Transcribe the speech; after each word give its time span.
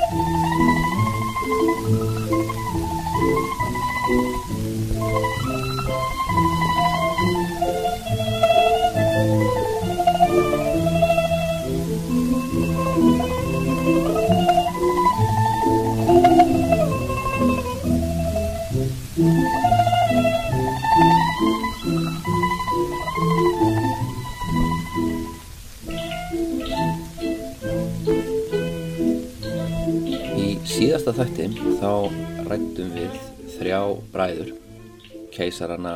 Keisarana 35.38 35.92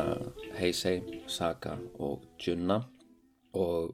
Heisei, 0.55 1.01
Saga 1.27 1.73
og 1.99 2.21
Junna 2.39 2.77
og 3.59 3.89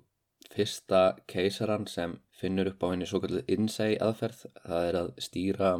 fyrsta 0.53 0.99
keisaran 1.31 1.87
sem 1.89 2.19
finnur 2.37 2.69
upp 2.69 2.83
á 2.85 2.91
henni 2.91 3.07
svo 3.09 3.21
kallið 3.23 3.49
Insei 3.55 3.95
aðferð 3.97 4.43
það 4.53 4.89
er 4.89 4.97
að 4.99 5.09
stýra 5.25 5.71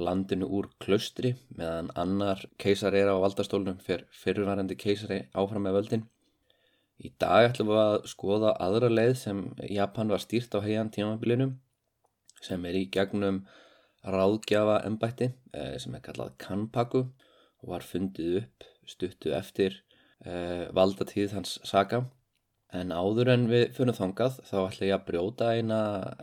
landinu 0.00 0.48
úr 0.56 0.70
klaustri 0.80 1.34
meðan 1.58 1.90
annar 2.00 2.40
keisar 2.64 2.96
er 2.96 3.10
á 3.12 3.16
valdastólnum 3.20 3.76
fyrir 3.84 4.06
fyrirvarandi 4.22 4.78
keisari 4.80 5.18
áfram 5.36 5.68
með 5.68 5.76
völdin. 5.78 6.06
Í 6.96 7.12
dag 7.20 7.50
ætlum 7.50 7.74
við 7.74 7.80
að 7.82 7.96
skoða 8.14 8.54
aðra 8.68 8.88
leið 8.88 9.12
sem 9.20 9.42
Japan 9.68 10.14
var 10.14 10.24
stýrt 10.24 10.56
á 10.56 10.64
heian 10.64 10.92
tímabilinum 10.94 11.58
sem 12.40 12.64
er 12.64 12.80
í 12.80 12.86
gegnum 12.94 13.42
ráðgjafa 14.02 14.80
embætti 14.88 15.28
eh, 15.28 15.76
sem 15.76 15.92
er 15.92 16.04
kallað 16.08 16.32
Kanpaku 16.40 17.04
og 17.62 17.74
var 17.76 17.86
fundið 17.86 18.42
upp 18.42 18.66
stuttu 18.88 19.32
eftir 19.36 19.78
eh, 20.26 20.68
valdatíð 20.74 21.36
hans 21.36 21.58
saga. 21.66 22.04
En 22.72 22.92
áður 22.92 23.28
en 23.34 23.48
við 23.50 23.66
fyrir 23.76 23.96
þangað 23.98 24.38
þá 24.48 24.56
ætla 24.62 24.86
ég 24.88 24.94
að 24.96 25.06
brjóta 25.10 25.50
eina 25.52 25.80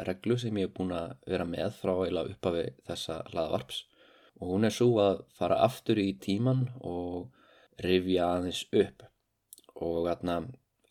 reglu 0.07 0.37
sem 0.41 0.55
ég 0.57 0.69
er 0.69 0.73
búin 0.73 0.95
að 0.97 1.11
vera 1.29 1.45
með 1.45 1.75
frá 1.77 1.93
eila 2.07 2.25
uppafi 2.31 2.65
þessa 2.89 3.19
hlaðvarps. 3.29 3.83
Og 4.39 4.55
hún 4.55 4.65
er 4.65 4.73
svo 4.73 4.95
að 5.03 5.21
fara 5.37 5.59
aftur 5.65 5.99
í 6.01 6.13
tíman 6.23 6.65
og 6.79 7.29
rifja 7.85 8.31
aðeins 8.33 8.63
upp. 8.81 9.05
Og 9.77 10.07
þarna 10.07 10.39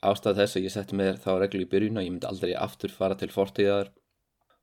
ástæð 0.07 0.43
þess 0.43 0.59
að 0.59 0.69
ég 0.69 0.75
setti 0.77 0.99
með 1.01 1.19
þá 1.25 1.31
reglu 1.43 1.65
í 1.65 1.71
byrjun 1.73 1.99
og 1.99 2.07
ég 2.07 2.15
myndi 2.15 2.29
aldrei 2.29 2.53
aftur 2.55 2.95
fara 2.95 3.19
til 3.19 3.33
fortíðar. 3.35 3.91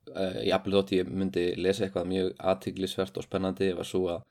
Uh, 0.05 0.37
jafnvel 0.45 0.77
þótt 0.77 0.95
ég 0.95 1.09
myndi 1.09 1.45
lesa 1.57 1.87
eitthvað 1.87 2.11
mjög 2.11 2.27
aðtiglisvert 2.51 3.15
og 3.17 3.25
spennandi 3.25 3.71
var 3.73 3.87
svo 3.89 4.03
að 4.13 4.23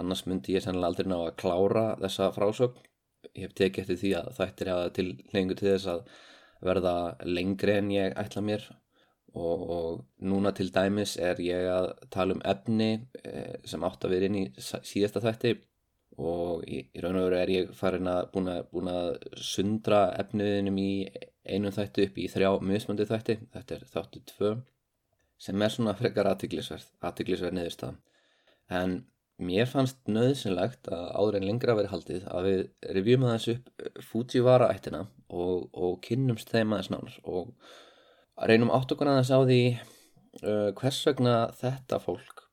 annars 0.00 0.24
myndi 0.26 0.56
ég 0.56 0.64
sennilega 0.64 0.90
aldrei 0.90 1.08
ná 1.10 1.18
að 1.20 1.34
klára 1.42 1.86
þessa 2.00 2.28
frásögn. 2.36 2.84
Ég 3.32 3.46
hef 3.46 3.56
tekið 3.58 3.82
eftir 3.82 3.98
því 4.02 4.12
að 4.18 4.30
þættir 4.38 4.70
hafa 4.72 4.92
til 4.98 5.08
lengur 5.34 5.58
til 5.58 5.68
þess 5.70 5.90
að 5.92 6.06
verða 6.62 6.94
lengri 7.26 7.76
en 7.78 7.90
ég 7.94 8.16
ætla 8.22 8.44
mér. 8.44 8.68
Og, 9.32 9.60
og 9.74 10.00
núna 10.28 10.52
til 10.52 10.68
dæmis 10.74 11.14
er 11.16 11.38
ég 11.40 11.68
að 11.72 11.86
tala 12.12 12.34
um 12.36 12.42
efni 12.44 12.90
eh, 13.24 13.54
sem 13.64 13.84
átt 13.86 14.04
að 14.04 14.12
vera 14.12 14.28
inn 14.28 14.40
í 14.42 14.46
síðasta 14.60 15.22
þætti. 15.24 15.54
Og 16.20 16.66
í, 16.68 16.82
í 16.92 17.00
raun 17.00 17.16
og 17.16 17.30
veru 17.30 17.38
er 17.40 17.52
ég 17.54 17.70
farin 17.76 18.10
að 18.12 18.26
búin 18.34 18.50
að, 18.52 18.66
búin 18.74 18.90
að 18.92 19.14
sundra 19.40 20.02
efniðinum 20.20 20.76
í 20.82 20.92
einum 21.48 21.72
þætti 21.72 22.06
upp 22.08 22.20
í 22.20 22.28
þrjá 22.30 22.50
mismöndi 22.68 23.08
þætti, 23.08 23.38
þetta 23.54 23.78
er 23.78 23.88
þáttu 23.94 24.22
tvö 24.28 24.52
sem 25.42 25.62
er 25.64 25.72
svona 25.74 25.94
frekar 25.98 26.28
aðtiklisverð, 26.30 26.84
aðtiklisverð 27.02 27.56
niðurstað 27.56 27.96
en 28.78 28.98
mér 29.44 29.68
fannst 29.70 29.98
nöðsynlegt 30.10 30.90
að 30.92 31.08
áður 31.16 31.38
en 31.38 31.48
lengra 31.48 31.76
verið 31.78 31.94
haldið 31.94 32.28
að 32.30 32.48
við 32.48 32.62
revjum 32.98 33.26
aðeins 33.28 33.48
upp 33.54 34.04
Fujiwara 34.08 34.70
ættina 34.74 35.02
og, 35.28 35.68
og 35.72 35.98
kynnumst 36.06 36.52
þeim 36.52 36.74
aðeins 36.74 36.92
nánar 36.92 37.18
og 37.24 38.46
reynum 38.50 38.72
átt 38.74 38.94
okkur 38.94 39.12
aðeins 39.12 39.32
á 39.34 39.40
því 39.42 39.60
uh, 39.72 40.70
hvers 40.78 41.02
vegna 41.08 41.36
þetta 41.58 42.00
fólk 42.02 42.46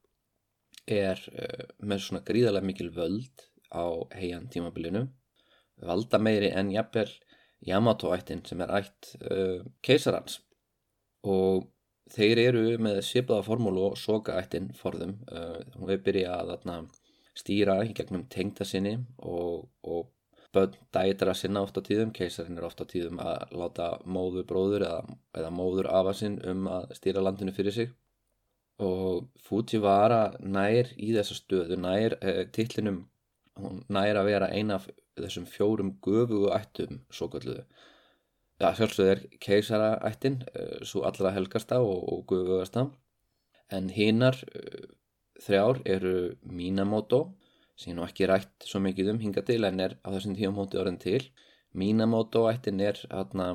er 0.90 1.22
uh, 1.34 1.66
með 1.86 2.06
svona 2.06 2.26
gríðarlega 2.26 2.70
mikil 2.72 2.92
völd 2.96 3.48
á 3.70 3.86
heian 4.18 4.50
tímabilinu 4.52 5.06
valda 5.86 6.20
meiri 6.22 6.52
en 6.56 6.72
jafnvel 6.74 7.12
Yamato 7.68 8.14
ættin 8.16 8.42
sem 8.48 8.62
er 8.64 8.72
ætt 8.80 9.14
uh, 9.20 9.60
keisarans. 9.84 10.40
Og 11.28 11.68
þeir 12.14 12.42
eru 12.48 12.64
með 12.82 13.02
svipaða 13.06 13.46
formúlu 13.48 13.90
og 13.90 13.98
sogaættin 14.00 14.72
forðum 14.78 15.18
uh, 15.32 15.60
hún 15.76 15.92
við 15.92 16.06
byrja 16.08 16.38
að 16.40 16.54
þarna, 16.54 16.78
stýra 17.40 17.76
í 17.86 17.94
gegnum 17.96 18.26
tengta 18.32 18.66
sinni 18.68 18.98
og, 19.24 19.70
og 19.88 20.10
börn 20.54 20.76
dætra 20.94 21.36
sinna 21.38 21.62
oft 21.66 21.78
á 21.78 21.82
tíðum, 21.86 22.12
keisarinn 22.16 22.58
er 22.58 22.66
oft 22.68 22.82
á 22.82 22.86
tíðum 22.90 23.20
að 23.22 23.54
láta 23.62 23.90
móður 24.06 24.48
bróður 24.50 24.86
eða, 24.88 25.18
eða 25.38 25.52
móður 25.54 25.90
afa 26.00 26.16
sinn 26.18 26.40
um 26.50 26.68
að 26.72 26.96
stýra 26.98 27.24
landinu 27.24 27.54
fyrir 27.56 27.76
sig. 27.76 27.92
Og 28.82 29.28
Fujiwara 29.44 30.40
nær 30.40 30.90
í 30.96 31.12
þessa 31.14 31.36
stöðu, 31.38 31.78
nær 31.84 32.16
eh, 32.24 32.46
tillinum, 32.56 33.04
hún 33.60 33.84
nær 33.92 34.22
að 34.22 34.32
vera 34.32 34.50
eina 34.56 34.80
af 34.80 34.88
þessum 35.20 35.46
fjórum 35.52 35.98
göfugu 36.06 36.50
ættum 36.56 37.02
svo 37.12 37.28
kalluðu 37.32 37.66
Já, 38.60 38.74
sjálfsögð 38.76 39.10
er 39.14 39.20
keisaraættin, 39.40 40.42
uh, 40.52 40.80
svo 40.84 41.06
allra 41.08 41.32
helgasta 41.32 41.78
og, 41.80 42.02
og 42.12 42.26
guðvögasta. 42.28 42.90
En 43.72 43.88
hinnar 43.96 44.36
uh, 44.52 44.90
þrjár 45.40 45.80
eru 45.88 46.16
Minamoto, 46.44 47.22
sem 47.80 47.96
nú 47.96 48.04
ekki 48.04 48.28
rætt 48.28 48.68
svo 48.68 48.82
mikið 48.84 49.14
um 49.14 49.22
hinga 49.24 49.46
til 49.48 49.64
en 49.64 49.80
er 49.80 49.96
á 50.04 50.12
þessum 50.12 50.36
tíum 50.36 50.60
hóndi 50.60 50.80
orðin 50.82 51.00
til. 51.00 51.22
Minamoto 51.72 52.50
ættin 52.52 52.84
er 52.84 53.00
atna, 53.16 53.54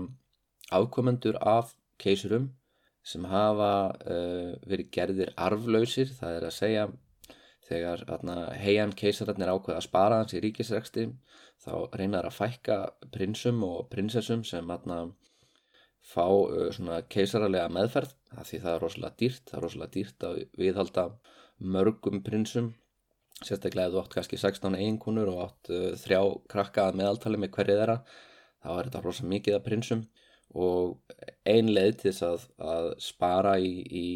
afkomendur 0.73 1.37
af 1.37 1.75
keisurum 2.01 2.55
sem 3.05 3.27
hafa 3.29 3.73
uh, 4.09 4.55
verið 4.65 4.89
gerðir 4.97 5.35
arflausir, 5.37 6.09
það 6.17 6.39
er 6.39 6.47
að 6.49 6.57
segja 6.57 6.87
þegar 7.69 8.05
heian 8.61 8.93
keisararnir 8.97 9.53
ákveða 9.53 9.79
að 9.81 9.87
spara 9.87 10.21
hans 10.21 10.35
í 10.37 10.43
ríkisreksti 10.45 11.07
þá 11.65 11.73
reynar 11.97 12.29
að 12.29 12.39
fækka 12.39 12.79
prinsum 13.15 13.63
og 13.65 13.89
prinsessum 13.93 14.45
sem 14.45 14.71
atna, 14.71 15.07
fá 16.05 16.27
uh, 16.29 16.69
svona 16.75 17.01
keisaralega 17.09 17.71
meðferð 17.73 18.13
því 18.35 18.61
það 18.61 18.75
er 18.75 18.83
rosalega 18.83 19.19
dýrt, 19.23 19.45
það 19.49 19.59
er 19.59 19.65
rosalega 19.65 19.95
dýrt 19.95 20.27
að 20.29 20.41
viðhalda 20.61 21.05
mörgum 21.75 22.21
prinsum. 22.27 22.75
Sérstaklega 23.45 23.91
þú 23.91 24.03
átt 24.03 24.13
kannski 24.15 24.39
16 24.39 24.77
einkunur 24.79 25.31
og 25.33 25.41
átt 25.47 25.73
uh, 25.73 25.89
þrjá 26.03 26.21
krakka 26.51 26.89
að 26.91 27.01
meðaltali 27.01 27.41
með 27.41 27.55
hverju 27.57 27.79
þeirra 27.81 27.99
þá 28.61 28.71
er 28.75 28.89
þetta 28.89 29.05
rosalega 29.07 29.35
mikið 29.35 29.59
af 29.59 29.67
prinsum. 29.69 30.07
Og 30.55 31.15
ein 31.49 31.73
leið 31.73 31.97
til 32.03 32.11
þess 32.13 32.27
að, 32.29 32.43
að 32.75 32.89
spara 33.03 33.55
í, 33.59 33.73
í 33.83 34.07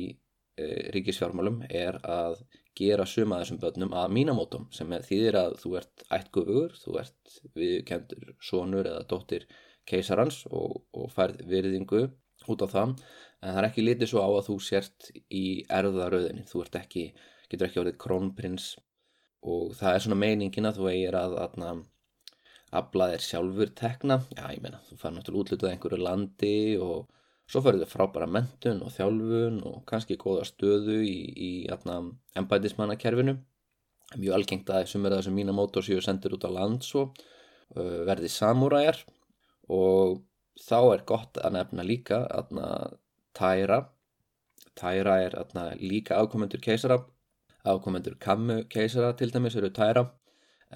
e, 0.61 0.67
ríkisfjármálum 0.95 1.65
er 1.67 1.99
að 2.05 2.37
gera 2.79 3.07
suma 3.09 3.41
þessum 3.43 3.61
börnum 3.63 3.95
að 3.99 4.13
mínamótum 4.17 4.69
sem 4.75 4.93
þýðir 5.09 5.39
að 5.41 5.57
þú 5.63 5.75
ert 5.81 6.05
ættgufugur, 6.15 6.77
þú 6.79 6.99
ert 7.03 7.39
viðkendur 7.59 8.35
sonur 8.51 8.89
eða 8.89 9.07
dóttir 9.11 9.47
keisarans 9.89 10.45
og, 10.51 10.83
og 10.95 11.11
færð 11.15 11.43
virðingu 11.49 12.05
út 12.49 12.65
á 12.65 12.69
það. 12.71 12.95
En 13.43 13.53
það 13.53 13.61
er 13.61 13.69
ekki 13.69 13.85
litið 13.85 14.11
svo 14.13 14.25
á 14.25 14.31
að 14.31 14.47
þú 14.49 14.57
sért 14.67 15.11
í 15.35 15.45
erðaröðinni, 15.79 16.47
þú 16.49 16.65
ekki, 16.81 17.05
getur 17.51 17.69
ekki 17.69 17.83
árið 17.83 18.01
krónprins. 18.05 18.73
Og 19.49 19.75
það 19.79 19.95
er 19.95 20.05
svona 20.05 20.19
meiningin 20.19 20.67
að 20.67 20.81
þú 20.81 20.91
eigir 20.91 21.19
að 21.19 21.37
aðna 21.45 21.75
aflað 22.79 23.15
er 23.17 23.25
sjálfur 23.25 23.71
tekna, 23.79 24.19
já 24.35 24.45
ég 24.53 24.61
meina 24.65 24.81
þú 24.89 24.99
fær 25.01 25.15
náttúrulega 25.15 25.45
útlutað 25.45 25.71
einhverju 25.73 26.01
landi 26.03 26.57
og 26.85 27.07
Svo 27.49 27.63
fyrir 27.65 27.81
þau 27.81 27.89
frábæra 27.89 28.29
mentun 28.29 28.83
og 28.85 28.93
þjálfun 28.93 29.63
og 29.71 29.79
kannski 29.89 30.19
góða 30.21 30.45
stöðu 30.45 30.99
í, 31.01 31.17
í 31.33 31.51
ennbætismannakerfinu. 32.37 33.39
Mjög 34.21 34.37
algengt 34.37 34.73
að 34.73 34.83
þessum 34.85 35.07
er 35.09 35.17
þessum 35.17 35.37
mína 35.37 35.55
mótor 35.57 35.85
séu 35.85 36.03
sendir 36.05 36.37
út 36.37 36.45
á 36.45 36.51
land 36.53 36.85
svo, 36.85 37.07
uh, 37.77 38.01
verði 38.09 38.29
samúræjar 38.33 39.01
og 39.73 40.21
þá 40.61 40.79
er 40.81 41.07
gott 41.09 41.41
að 41.41 41.57
nefna 41.57 41.89
líka 41.89 42.23
að 42.29 42.53
tæra. 43.37 43.83
Tæra 44.79 45.17
er 45.25 45.39
líka 45.81 46.21
ákomendur 46.21 46.61
keisara, 46.63 47.01
ákomendur 47.65 48.17
kammu 48.21 48.63
keisara 48.71 49.15
til 49.17 49.33
dæmis 49.33 49.57
eru 49.57 49.73
tæra 49.73 50.05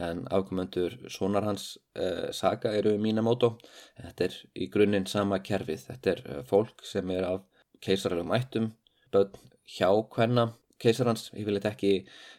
en 0.00 0.24
afkomendur 0.32 0.96
sonar 1.12 1.44
hans 1.44 1.76
uh, 1.98 2.30
saga 2.32 2.72
eru 2.78 2.96
Minamoto. 2.98 3.56
Þetta 3.98 4.24
er 4.28 4.38
í 4.54 4.68
grunninn 4.72 5.06
sama 5.10 5.42
kerfið. 5.44 5.86
Þetta 5.90 6.14
er 6.14 6.22
uh, 6.24 6.42
fólk 6.48 6.84
sem 6.86 7.10
er 7.12 7.28
af 7.28 7.44
keisarlegum 7.84 8.32
ættum. 8.36 8.72
Börn 9.12 9.36
hjá 9.68 9.90
hvenna 10.14 10.52
keisarhans 10.82 11.30
ég 11.36 11.46
vil 11.46 11.56
eitthvað 11.56 11.74
ekki, 11.76 11.92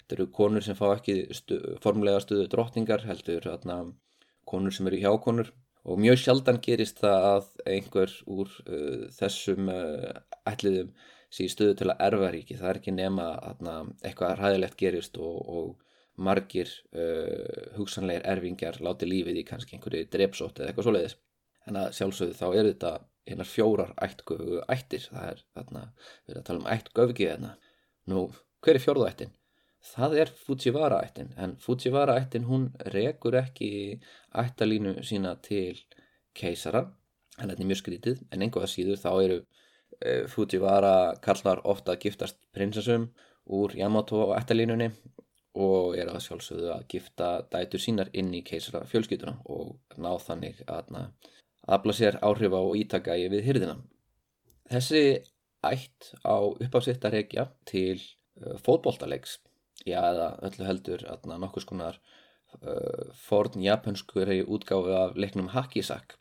þetta 0.03 0.17
eru 0.17 0.29
konur 0.35 0.65
sem 0.65 0.77
fá 0.77 0.87
ekki 0.91 1.17
stu, 1.35 1.59
formulega 1.83 2.23
stuðu 2.23 2.47
drottningar 2.51 3.05
heldur 3.07 3.47
atna, 3.53 3.83
konur 4.49 4.75
sem 4.75 4.89
eru 4.89 4.99
hjákonur. 5.03 5.53
Og 5.83 5.99
mjög 5.99 6.21
sjaldan 6.21 6.61
gerist 6.63 7.01
það 7.03 7.25
að 7.29 7.47
einhver 7.67 8.13
úr 8.31 8.51
uh, 8.67 9.07
þessum 9.11 9.67
uh, 9.71 10.11
ætliðum 10.47 10.93
sé 11.33 11.47
stöðu 11.49 11.75
til 11.79 11.89
að 11.89 12.03
erfa 12.07 12.29
ríki 12.31 12.55
það 12.59 12.69
er 12.69 12.79
ekki 12.79 12.93
nema 12.93 13.25
atna, 13.49 13.79
eitthvað 14.05 14.37
ræðilegt 14.39 14.77
gerist 14.79 15.17
og, 15.17 15.39
og 15.49 15.82
margir 16.17 16.69
uh, 16.93 17.73
hugsanleir 17.77 18.25
erfingjar 18.29 18.79
láti 18.85 19.09
lífið 19.09 19.41
í 19.41 19.45
kannski 19.47 19.77
einhverju 19.77 20.09
drepsótt 20.13 20.61
eða 20.61 20.71
eitthvað 20.71 20.89
svoleiðis. 20.89 21.17
En 21.67 21.79
að 21.79 21.93
sjálfsögðu 21.97 22.37
þá 22.37 22.47
eru 22.49 22.73
þetta 22.73 22.93
einar 23.29 23.47
fjórar 23.47 23.93
ættgöfu 24.03 24.63
ættir. 24.67 25.07
Það 25.09 25.29
er 25.29 25.45
þarna, 25.55 25.85
við 26.25 26.33
erum 26.33 26.43
að 26.43 26.49
tala 26.49 26.61
um 26.63 26.73
ættgöfgi 26.75 27.29
þarna 27.31 27.55
nú, 28.11 28.25
hver 28.63 28.77
er 28.77 28.83
fjórðu 28.83 29.07
ættin? 29.07 29.33
það 29.83 30.17
er 30.21 30.31
Fujiwara 30.45 31.01
ættin. 31.03 31.33
En 31.37 31.55
Fujiwara 31.59 32.15
ættin 32.21 32.47
hún 32.47 32.69
rekur 32.93 33.35
ekki 33.39 33.99
ættalínu 34.43 34.95
sína 35.03 35.35
til 35.43 35.81
keisara 36.37 36.85
en 37.39 37.49
þetta 37.49 37.61
er 37.61 37.69
mjög 37.71 37.81
skrítið. 37.81 38.23
En 38.31 38.45
einhverja 38.45 38.71
síður 38.71 39.01
þá 39.01 39.11
eru 39.25 39.39
uh, 39.41 40.23
Fujiwara 40.31 40.95
kallar 41.23 41.63
ofta 41.67 41.95
að 41.95 42.07
giftast 42.07 42.39
prinsessum 42.55 43.09
úr 43.43 43.75
Yamato 43.75 44.29
ættalínunni 44.37 44.91
og 45.53 45.97
er 45.99 46.09
að 46.09 46.23
sjálfsögðu 46.25 46.71
að 46.73 46.85
gifta 46.89 47.29
dætur 47.51 47.81
sínar 47.81 48.09
inn 48.17 48.31
í 48.33 48.41
keisara 48.45 48.83
fjölskytuna 48.89 49.35
og 49.45 49.75
ná 50.01 50.11
þannig 50.21 50.63
að 50.65 50.95
afla 51.77 51.93
sér 51.93 52.17
áhrif 52.25 52.55
á 52.57 52.61
ítaka 52.75 53.17
við 53.17 53.45
hyrðina. 53.45 53.77
Þessi 54.71 55.03
ætt 55.63 56.13
á 56.25 56.35
uppásitt 56.41 57.05
að 57.05 57.19
regja 57.19 57.47
til 57.69 57.99
uh, 57.99 58.57
fótboltaleiks 58.65 59.37
já, 59.85 60.01
eða 60.01 60.33
öllu 60.49 60.67
heldur 60.67 61.05
atna, 61.07 61.37
nokkus 61.37 61.67
konar 61.69 61.99
uh, 62.59 63.13
forn 63.13 63.61
japanskur 63.63 64.33
útgáfi 64.43 64.97
af 64.97 65.15
leiknum 65.15 65.53
Hakisak 65.53 66.17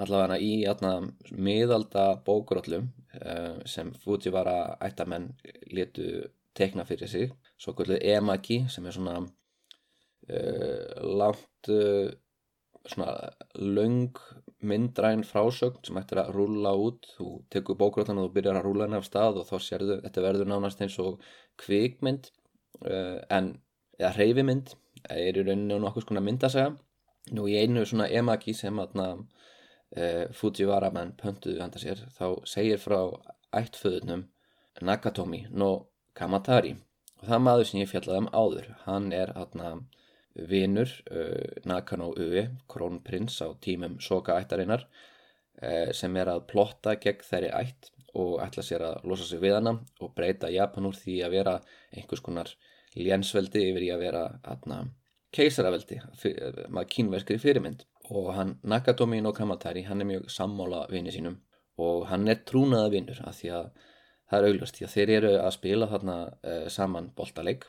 allavega 0.00 0.38
í 0.40 0.64
atna, 0.70 1.00
miðalda 1.34 2.20
bókuróllum 2.24 2.88
uh, 3.20 3.58
sem 3.68 3.90
Fujiwara 4.04 4.76
ættamenn 4.86 5.32
letu 5.74 6.28
tekna 6.56 6.84
fyrir 6.88 7.08
sig 7.08 7.30
svo 7.60 7.74
kvölduð 7.76 8.02
Emaki 8.14 8.64
sem 8.72 8.86
er 8.86 8.96
svona 8.96 9.20
uh, 9.20 10.88
langt 11.20 11.70
uh, 11.70 12.10
svona 12.88 13.30
laung 13.54 14.16
myndræn 14.60 15.22
frásögn 15.24 15.84
sem 15.84 15.98
ættir 16.00 16.20
að 16.22 16.32
rúla 16.36 16.72
út. 16.76 17.08
Þú 17.16 17.28
tekur 17.52 17.78
bókuróttan 17.80 18.18
og 18.20 18.28
þú 18.28 18.36
byrjar 18.36 18.60
að 18.60 18.68
rúla 18.68 18.86
henni 18.86 19.00
af 19.00 19.08
stað 19.08 19.40
og 19.42 19.48
þá 19.48 19.56
sérðu, 19.64 19.98
þetta 20.04 20.24
verður 20.24 20.50
nánast 20.50 20.80
eins 20.84 20.96
og 21.02 21.20
kvikmynd 21.60 22.30
uh, 22.84 23.18
en 23.28 23.54
eða 23.98 24.14
hreyfimynd 24.16 24.74
er 25.10 25.36
í 25.36 25.44
rauninu 25.44 25.80
nokkuð 25.80 26.08
svona 26.08 26.24
myndasaga. 26.24 26.74
Nú 27.36 27.46
í 27.48 27.58
einu 27.60 27.84
svona 27.86 28.08
emaki 28.08 28.54
sem 28.56 28.78
aðna 28.80 29.12
uh, 29.16 30.24
Fujiwara 30.36 30.90
menn 30.94 31.14
pöntuðu 31.20 31.60
handa 31.60 31.80
sér 31.82 32.00
þá 32.16 32.40
segir 32.48 32.80
frá 32.80 33.00
ættföðunum 33.56 34.28
Nakatomi 34.80 35.42
no 35.50 35.70
Kamatari. 36.16 36.74
Og 37.20 37.28
það 37.28 37.42
maður 37.44 37.68
sem 37.68 37.80
ég 37.82 37.90
fjallaði 37.90 38.22
um 38.24 38.30
áður 38.32 38.68
hann 38.86 39.10
er 39.12 39.32
aðna 39.36 39.72
vinur 40.50 40.90
uh, 41.10 41.60
Nakano 41.68 42.12
Ue 42.16 42.46
krónprins 42.70 43.40
á 43.42 43.48
tímum 43.60 43.98
Soka 44.00 44.38
ættarinnar 44.40 44.86
uh, 44.86 45.90
sem 45.92 46.16
er 46.16 46.30
að 46.32 46.46
plotta 46.50 46.96
gegn 47.02 47.26
þeirri 47.26 47.50
ætt 47.60 47.90
og 48.18 48.40
ætla 48.42 48.64
sér 48.66 48.86
að 48.86 49.04
losa 49.06 49.26
sig 49.26 49.42
við 49.42 49.58
hana 49.58 49.76
og 50.02 50.14
breyta 50.16 50.50
Japan 50.50 50.88
úr 50.88 50.96
því 50.98 51.20
að 51.26 51.36
vera 51.36 51.58
einhvers 51.94 52.24
konar 52.26 52.50
lénsveldi 52.96 53.68
yfir 53.70 53.86
í 53.86 53.90
að 53.94 54.02
vera 54.02 54.22
atna, 54.50 54.80
keisaraveldi 55.30 56.00
maður 56.74 56.88
kínverskri 56.90 57.38
fyrirmynd. 57.38 57.84
Og 58.10 58.32
hann 58.34 58.56
Nakatomi 58.66 59.20
no 59.22 59.30
Kamatari 59.30 59.84
hann 59.86 60.02
er 60.02 60.08
mjög 60.08 60.26
sammála 60.34 60.88
vinið 60.90 61.20
sínum 61.20 61.36
og 61.78 62.08
hann 62.10 62.26
er 62.28 62.42
trúnaða 62.42 62.90
vinnur 62.96 63.20
af 63.22 63.38
því 63.38 63.52
að 63.60 63.68
það 64.30 64.38
er 64.38 64.48
auglast 64.48 64.78
því 64.78 64.86
að 64.86 64.94
þeir 64.94 65.12
eru 65.18 65.34
að 65.40 65.52
spila 65.58 65.90
þarna 65.90 66.16
uh, 66.30 66.66
saman 66.72 67.10
boltaleg 67.16 67.66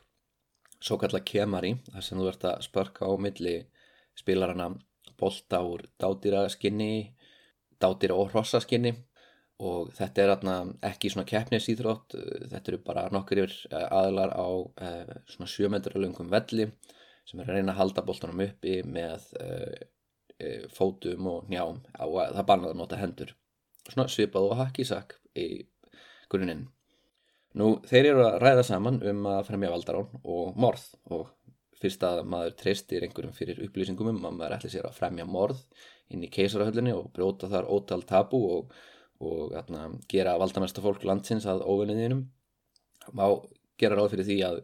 svo 0.82 0.98
kallar 0.98 1.24
kemari 1.26 1.76
þar 1.90 2.06
sem 2.06 2.18
þú 2.18 2.30
ert 2.30 2.48
að 2.48 2.64
spörka 2.66 3.06
á 3.06 3.12
milli 3.18 3.56
spilarana 4.18 4.72
bolta 5.18 5.62
úr 5.66 5.86
dátýra 6.00 6.46
skinni 6.50 7.14
dátýra 7.82 8.18
og 8.18 8.30
hrossa 8.32 8.60
skinni 8.62 8.94
og 9.62 9.92
þetta 9.94 10.22
er 10.22 10.32
atna, 10.32 10.54
ekki 10.82 11.10
svona 11.12 11.28
keppnisýþrótt, 11.28 12.16
þetta 12.50 12.72
eru 12.72 12.80
bara 12.82 13.04
nokkur 13.14 13.44
eh, 13.44 13.86
aðlar 13.94 14.32
á 14.34 14.48
uh, 14.48 15.12
svona 15.30 15.50
sjömetralöngum 15.50 16.30
velli 16.32 16.66
sem 17.28 17.38
er 17.38 17.50
að 17.50 17.60
reyna 17.60 17.74
að 17.76 17.78
halda 17.78 18.04
bóltanum 18.06 18.42
uppi 18.42 18.80
með 18.82 19.28
uh, 19.38 20.64
fótum 20.74 21.28
og 21.30 21.50
njám 21.52 21.78
og 22.02 22.16
það 22.18 22.48
bannaði 22.48 22.74
að 22.74 22.80
nota 22.80 22.98
hendur. 22.98 23.34
Svona 23.86 24.08
svipað 24.10 24.48
og 24.48 24.58
hakkísak 24.58 25.14
í 25.38 25.46
grunninn. 26.32 26.66
Nú 27.60 27.74
þeir 27.88 28.12
eru 28.14 28.26
að 28.26 28.38
ræða 28.42 28.66
saman 28.70 29.00
um 29.10 29.26
að 29.28 29.42
fremja 29.50 29.72
valdarán 29.72 30.22
og 30.22 30.54
morð 30.56 30.86
og 31.12 31.32
fyrst 31.82 32.04
að 32.06 32.22
maður 32.32 32.54
treystir 32.62 33.04
einhverjum 33.04 33.34
fyrir 33.36 33.60
upplýsingum 33.66 34.14
um 34.14 34.22
að 34.24 34.38
maður 34.38 34.56
ætli 34.56 34.72
sér 34.72 34.88
að 34.88 34.96
fremja 35.00 35.26
morð 35.28 35.60
inn 36.12 36.24
í 36.24 36.30
keisarahöllinni 36.32 36.94
og 36.96 37.10
brjóta 37.12 37.50
þar 37.50 37.68
ótal 37.72 38.02
tabu 38.08 38.40
og 38.56 38.80
og 39.22 39.54
atna, 39.54 39.88
gera 40.10 40.36
valdamesta 40.40 40.82
fólk 40.82 41.04
landsins 41.06 41.46
að 41.46 41.64
óvinniðinum 41.68 42.24
má 43.18 43.26
gera 43.78 43.98
ráð 43.98 44.14
fyrir 44.14 44.28
því 44.28 44.38
að 44.48 44.60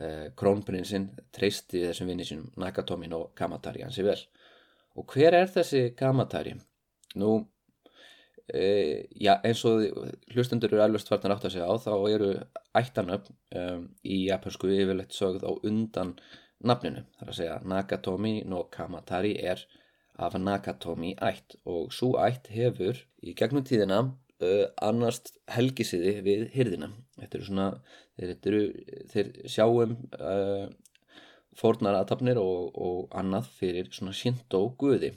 eh, 0.00 0.26
krónprinsinn 0.36 1.08
treysti 1.36 1.84
þessum 1.86 2.10
vinni 2.10 2.26
sínum 2.28 2.50
Nakatomin 2.60 3.16
og 3.16 3.30
Kamatari 3.36 3.84
hansi 3.84 4.04
vel 4.06 4.18
og 4.96 5.14
hver 5.14 5.36
er 5.42 5.52
þessi 5.52 5.90
Kamatari? 5.96 6.56
Nú 7.20 7.40
eh, 8.54 9.06
já, 9.14 9.34
eins 9.46 9.64
og 9.68 9.82
hlustundur 10.34 10.72
eru 10.72 10.84
alveg 10.84 11.02
stvarnar 11.02 11.36
átt 11.36 11.48
að 11.48 11.56
segja 11.56 11.68
á 11.70 11.74
þá 11.80 11.92
eru 12.10 12.30
ættanöfn 12.78 13.34
um, 13.62 13.84
í 14.04 14.22
japansku 14.28 14.70
yfirlegt 14.74 15.16
sögð 15.16 15.46
á 15.46 15.52
undan 15.66 16.16
nafninu, 16.60 17.04
þar 17.18 17.32
að 17.32 17.38
segja 17.38 17.60
Nakatomi 17.72 18.34
no 18.48 18.64
Kamatari 18.72 19.34
er 19.40 19.62
af 20.20 20.36
Nakatomi 20.36 21.14
ætt 21.24 21.56
og 21.64 21.94
svo 21.96 22.12
ætt 22.20 22.50
hefur 22.52 22.98
í 23.24 23.34
gegnum 23.38 23.64
tíðina 23.64 24.02
uh, 24.44 24.66
annast 24.82 25.34
helgisiði 25.52 26.18
við 26.26 26.46
hyrðina. 26.54 26.90
Þetta 27.20 27.38
eru 27.38 27.48
svona, 27.48 27.68
þeir, 28.18 28.36
eru, 28.52 28.62
þeir 29.12 29.32
sjáum 29.54 29.96
uh, 30.18 30.68
fórnar 31.56 31.98
aðtapnir 32.00 32.40
og, 32.40 32.70
og 32.76 33.16
annað 33.16 33.50
fyrir 33.58 33.90
svona 33.94 34.14
Shinto 34.16 34.66
guði. 34.80 35.14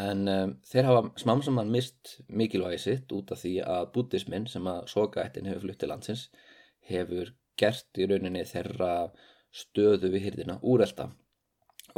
En 0.00 0.28
um, 0.28 0.54
þeir 0.64 0.88
hafa 0.88 1.02
smamsamann 1.20 1.72
mist 1.72 2.16
mikilvægi 2.32 2.78
sitt 2.80 3.12
út 3.12 3.34
af 3.34 3.42
því 3.42 3.58
að 3.66 3.90
buddhismin 3.92 4.46
sem 4.48 4.68
að 4.70 4.86
sokaættin 4.88 5.50
hefur 5.50 5.66
fluttið 5.66 5.92
landsins 5.92 6.28
hefur 6.88 7.34
gert 7.60 8.00
í 8.00 8.06
rauninni 8.08 8.46
þeirra 8.48 9.10
stöðu 9.52 10.08
við 10.14 10.30
hyrðina 10.30 10.56
úrelda 10.64 11.10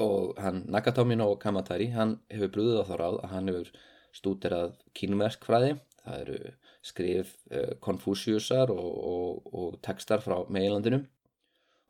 og 0.02 0.34
hann 0.42 0.64
Nakatomi 0.74 1.14
no 1.14 1.28
Kamatari 1.38 1.92
hann 1.94 2.18
hefur 2.32 2.50
brúðið 2.56 2.80
á 2.82 2.88
þá 2.88 2.94
ráð 2.98 3.18
að 3.20 3.34
hann 3.34 3.50
hefur 3.52 3.72
stúderað 4.14 4.76
kínverskfræði. 4.98 5.74
Það 6.04 6.20
eru 6.20 6.38
skrif 6.84 7.30
uh, 7.50 7.74
Confuciusar 7.80 8.72
og, 8.74 8.90
og, 9.14 9.52
og 9.56 9.76
textar 9.86 10.20
frá 10.20 10.42
meilandinu 10.52 11.00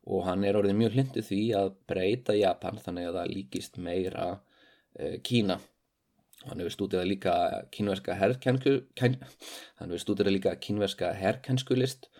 og 0.04 0.26
hann 0.28 0.44
er 0.44 0.58
orðið 0.58 0.76
mjög 0.78 0.98
hlindið 0.98 1.26
því 1.30 1.40
að 1.58 1.70
breyta 1.88 2.36
Japan 2.36 2.78
þannig 2.78 3.08
að 3.08 3.16
það 3.18 3.32
líkist 3.32 3.80
meira 3.82 4.26
uh, 4.36 5.16
Kína 5.24 5.58
hann 6.48 6.60
hefur 6.62 6.74
stúderað 6.76 7.10
líka 7.10 7.34
kínverska 7.74 8.16
hann 8.18 9.14
herrkennskulist 11.20 12.10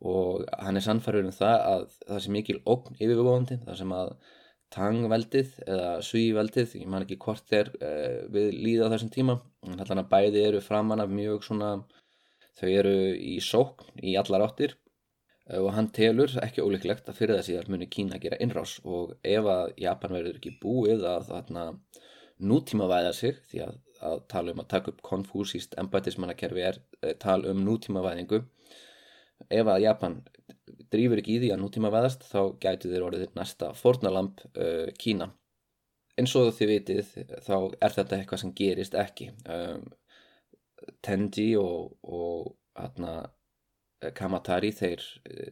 og 0.00 0.46
hann 0.58 0.80
er 0.80 0.84
sannfærður 0.84 1.28
um 1.28 1.36
það 1.36 1.64
að 1.70 1.86
það 2.06 2.20
sé 2.24 2.34
mikil 2.36 2.60
ógn 2.64 2.96
yfirvóðandi 2.96 3.60
þar 3.66 3.80
sem 3.80 3.96
að 3.96 4.12
tangveldið 4.70 5.56
eða 5.66 5.88
svíveldið, 6.06 6.76
ég 6.78 6.90
man 6.90 7.04
ekki 7.04 7.18
hvort 7.22 7.46
þeir 7.50 7.72
uh, 7.80 8.20
við 8.30 8.52
líða 8.54 8.86
á 8.86 8.92
þessum 8.94 9.10
tíma 9.14 9.40
en 9.66 9.82
allan 9.82 10.02
að 10.04 10.12
bæði 10.12 10.44
eru 10.46 10.60
framann 10.62 11.02
af 11.02 11.10
mjög 11.10 11.42
svona, 11.48 11.72
þau 12.60 12.68
eru 12.70 12.94
í 13.16 13.38
sókn 13.42 13.98
í 14.06 14.14
allar 14.20 14.46
áttir 14.46 14.76
uh, 15.50 15.58
og 15.58 15.72
hann 15.74 15.90
telur 15.96 16.36
ekki 16.44 16.62
óleiklegt 16.62 17.10
að 17.10 17.18
fyrir 17.18 17.40
þessi 17.40 17.58
þar 17.58 17.72
muni 17.74 17.90
Kína 17.90 18.16
að 18.16 18.28
gera 18.28 18.40
innrás 18.46 18.76
og 18.86 19.16
ef 19.26 19.50
að 19.56 19.74
Japan 19.82 20.16
verður 20.18 20.38
ekki 20.38 20.54
búið 20.62 21.04
að 21.16 21.28
þarna 21.32 21.66
nútíma 22.40 22.88
væða 22.90 23.12
sig 23.16 23.38
því 23.50 23.64
að, 23.66 23.80
að 24.10 24.22
tala 24.32 24.54
um 24.54 24.62
að 24.62 24.70
taka 24.74 24.92
upp 24.92 25.02
konfúsíst 25.06 25.76
embætismannakerfi 25.80 26.66
er 26.70 26.80
uh, 26.80 27.14
tala 27.20 27.52
um 27.52 27.64
nútíma 27.66 28.04
væðingu 28.04 28.42
ef 29.48 29.70
að 29.72 29.82
Japan 29.84 30.20
drýfur 30.92 31.20
ekki 31.22 31.36
í 31.36 31.42
því 31.44 31.52
að 31.54 31.62
nútíma 31.62 31.90
veðast 31.92 32.26
þá 32.28 32.40
gætu 32.62 32.90
þeir 32.90 33.06
orðið 33.06 33.36
næsta 33.38 33.72
fornalamp 33.78 34.42
uh, 34.52 34.88
Kína. 34.98 35.30
Eins 36.18 36.34
og 36.36 36.50
þið 36.56 36.72
vitið 36.74 37.12
þá 37.46 37.56
er 37.80 37.94
þetta 37.94 38.16
eitthvað 38.18 38.42
sem 38.42 38.54
gerist 38.56 38.96
ekki. 38.98 39.30
Um, 39.48 39.86
Tenji 41.04 41.52
og, 41.60 41.94
og 42.02 42.56
atna, 42.80 43.30
Kamatari 44.16 44.70
þeir 44.72 45.02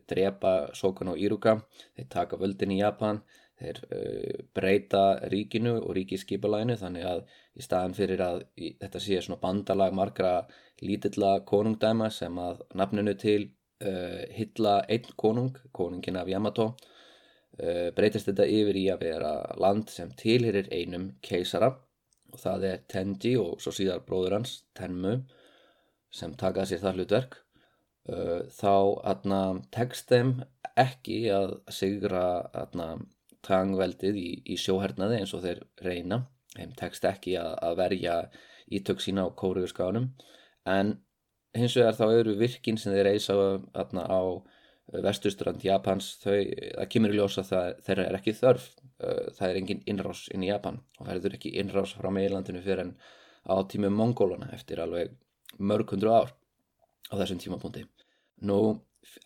drepa 0.09 0.53
Shogun 0.77 1.13
og 1.13 1.21
Iruka. 1.21 1.59
Þeir 1.97 2.09
taka 2.13 2.39
völdin 2.41 2.73
í 2.73 2.81
Japan 2.81 3.21
þeir 3.59 3.79
uh, 3.85 4.43
breyta 4.55 5.05
ríkinu 5.33 5.75
og 5.81 5.95
ríkiskipalæinu 5.99 6.77
þannig 6.79 7.07
að 7.11 7.23
í 7.59 7.65
staðan 7.65 7.97
fyrir 7.97 8.23
að 8.25 8.43
í, 8.57 8.75
þetta 8.81 9.03
sé 9.03 9.21
svona 9.25 9.41
bandalag 9.43 9.97
margra 9.97 10.33
lítilla 10.83 11.39
konungdæma 11.49 12.11
sem 12.15 12.39
að 12.39 12.63
nafninu 12.79 13.17
til 13.19 13.41
uh, 13.85 14.23
hylla 14.37 14.79
einn 14.87 15.11
konung, 15.17 15.59
konungin 15.73 16.21
af 16.21 16.31
Yamato 16.31 16.71
uh, 16.71 17.89
breytist 17.97 18.31
þetta 18.31 18.47
yfir 18.47 18.79
í 18.79 18.87
að 18.95 19.05
vera 19.09 19.35
land 19.59 19.91
sem 19.93 20.15
tilherir 20.19 20.71
einum 20.71 21.11
keisara 21.23 21.75
og 22.29 22.41
það 22.43 22.71
er 22.71 22.81
Tenji 22.93 23.35
og 23.41 23.61
svo 23.65 23.73
síðar 23.75 24.05
bróður 24.07 24.39
hans 24.39 24.63
Tenmu 24.77 25.19
sem 26.15 26.35
takaði 26.41 26.75
sér 26.75 26.83
það 26.85 26.99
hlutverk. 26.99 27.37
Þá 28.57 28.75
atna, 29.11 29.39
tekst 29.75 30.09
þeim 30.09 30.31
ekki 30.79 31.27
að 31.33 31.59
sigra 31.75 32.25
atna, 32.57 32.95
tangveldið 33.49 34.21
í, 34.21 34.29
í 34.53 34.57
sjóhernaði 34.61 35.23
eins 35.23 35.35
og 35.37 35.45
þeir 35.45 35.65
reyna. 35.85 36.23
Þeim 36.55 36.73
tekst 36.79 37.05
ekki 37.09 37.37
að, 37.41 37.53
að 37.65 37.77
verja 37.83 38.15
ítök 38.79 39.03
sína 39.03 39.27
á 39.29 39.37
kóruðurskánum 39.37 40.11
en 40.69 40.97
hins 41.57 41.77
vegar 41.77 41.97
þá 41.97 42.07
eru 42.21 42.37
virkin 42.41 42.79
sem 42.81 42.93
þeir 42.93 43.09
reysa 43.09 43.37
atna, 43.79 44.05
á 44.05 44.21
vesturstrand 45.05 45.65
Japans 45.65 46.15
þau, 46.23 46.33
það 46.41 46.91
kemur 46.93 47.13
í 47.13 47.19
ljósa 47.19 47.45
það 47.45 47.71
þeirra 47.87 48.07
er 48.09 48.19
ekki 48.19 48.37
þörf. 48.39 48.69
Það 48.99 49.47
er 49.47 49.57
engin 49.61 49.83
innrás 49.87 50.25
inn 50.35 50.43
í 50.43 50.51
Japan 50.51 50.81
og 50.99 51.07
það 51.07 51.29
er 51.29 51.39
ekki 51.39 51.55
innrás 51.61 51.93
frá 51.95 52.09
meilandinu 52.11 52.63
fyrir 52.65 52.87
en 52.87 52.95
á 53.47 53.57
tímum 53.71 53.95
mongólana 53.95 54.49
eftir 54.57 54.81
alveg 54.83 55.13
mörg 55.59 55.93
hundru 55.95 56.11
ár 56.11 56.33
á 57.13 57.15
þessum 57.21 57.39
tímapunkti. 57.45 57.85
Nú 58.43 58.81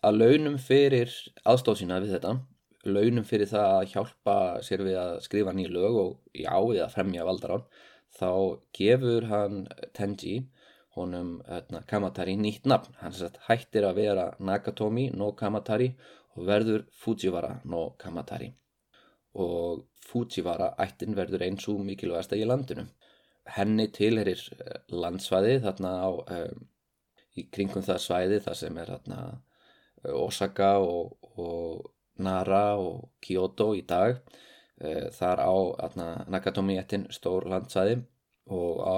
að 0.05 0.19
launum 0.19 0.59
fyrir 0.61 1.11
aðstóð 1.47 1.81
sína 1.81 1.97
við 2.03 2.17
þetta 2.17 2.35
launum 2.83 3.25
fyrir 3.27 3.49
það 3.49 3.69
að 3.77 3.89
hjálpa 3.93 4.37
sér 4.65 4.83
við 4.87 4.99
að 4.99 5.13
skrifa 5.25 5.53
nýja 5.55 5.71
lög 5.71 5.99
og 6.01 6.13
já 6.35 6.55
við 6.59 6.81
að 6.83 6.95
fremja 6.97 7.27
valdarán 7.27 7.63
þá 8.17 8.29
gefur 8.77 9.29
hann 9.29 9.63
Tenji 9.95 10.35
honum 10.95 11.37
hérna, 11.47 11.81
Kamatari 11.89 12.35
nýtt 12.37 12.67
nafn. 12.69 12.93
Hann 13.01 13.15
sagt, 13.17 13.39
hættir 13.47 13.87
að 13.87 14.01
vera 14.01 14.25
Nakatomi 14.39 15.09
no 15.17 15.31
Kamatari 15.37 15.93
og 16.35 16.45
verður 16.49 16.85
Fujiwara 17.01 17.55
no 17.65 17.93
Kamatari. 18.01 18.51
Og 19.33 19.87
Fujiwara 20.03 20.73
ættin 20.83 21.17
verður 21.17 21.47
eins 21.47 21.65
og 21.71 21.81
mikilvægast 21.87 22.35
að 22.35 22.43
í 22.43 22.49
landinu. 22.49 22.85
Henni 23.55 23.87
tilherir 23.91 24.39
eh, 24.59 24.77
landsvæði 24.93 25.57
þarna 25.65 25.95
á 25.99 26.11
um, 26.13 26.61
í 27.35 27.47
kringum 27.51 27.83
það 27.83 28.03
svæði 28.05 28.37
það 28.45 28.59
sem 28.59 28.77
er 28.79 28.93
þarna 28.93 29.17
Osaka 30.13 30.69
og, 30.83 31.17
og 31.39 31.89
Nara 32.17 32.75
og 32.77 33.09
Kyoto 33.21 33.73
í 33.77 33.83
dag. 33.87 34.19
Eh, 34.81 35.09
þar 35.13 35.39
á 35.39 35.53
Nakatomi 36.27 36.77
ettin 36.81 37.07
stór 37.13 37.45
landsæði 37.49 38.01
og 38.51 38.79
á 38.83 38.97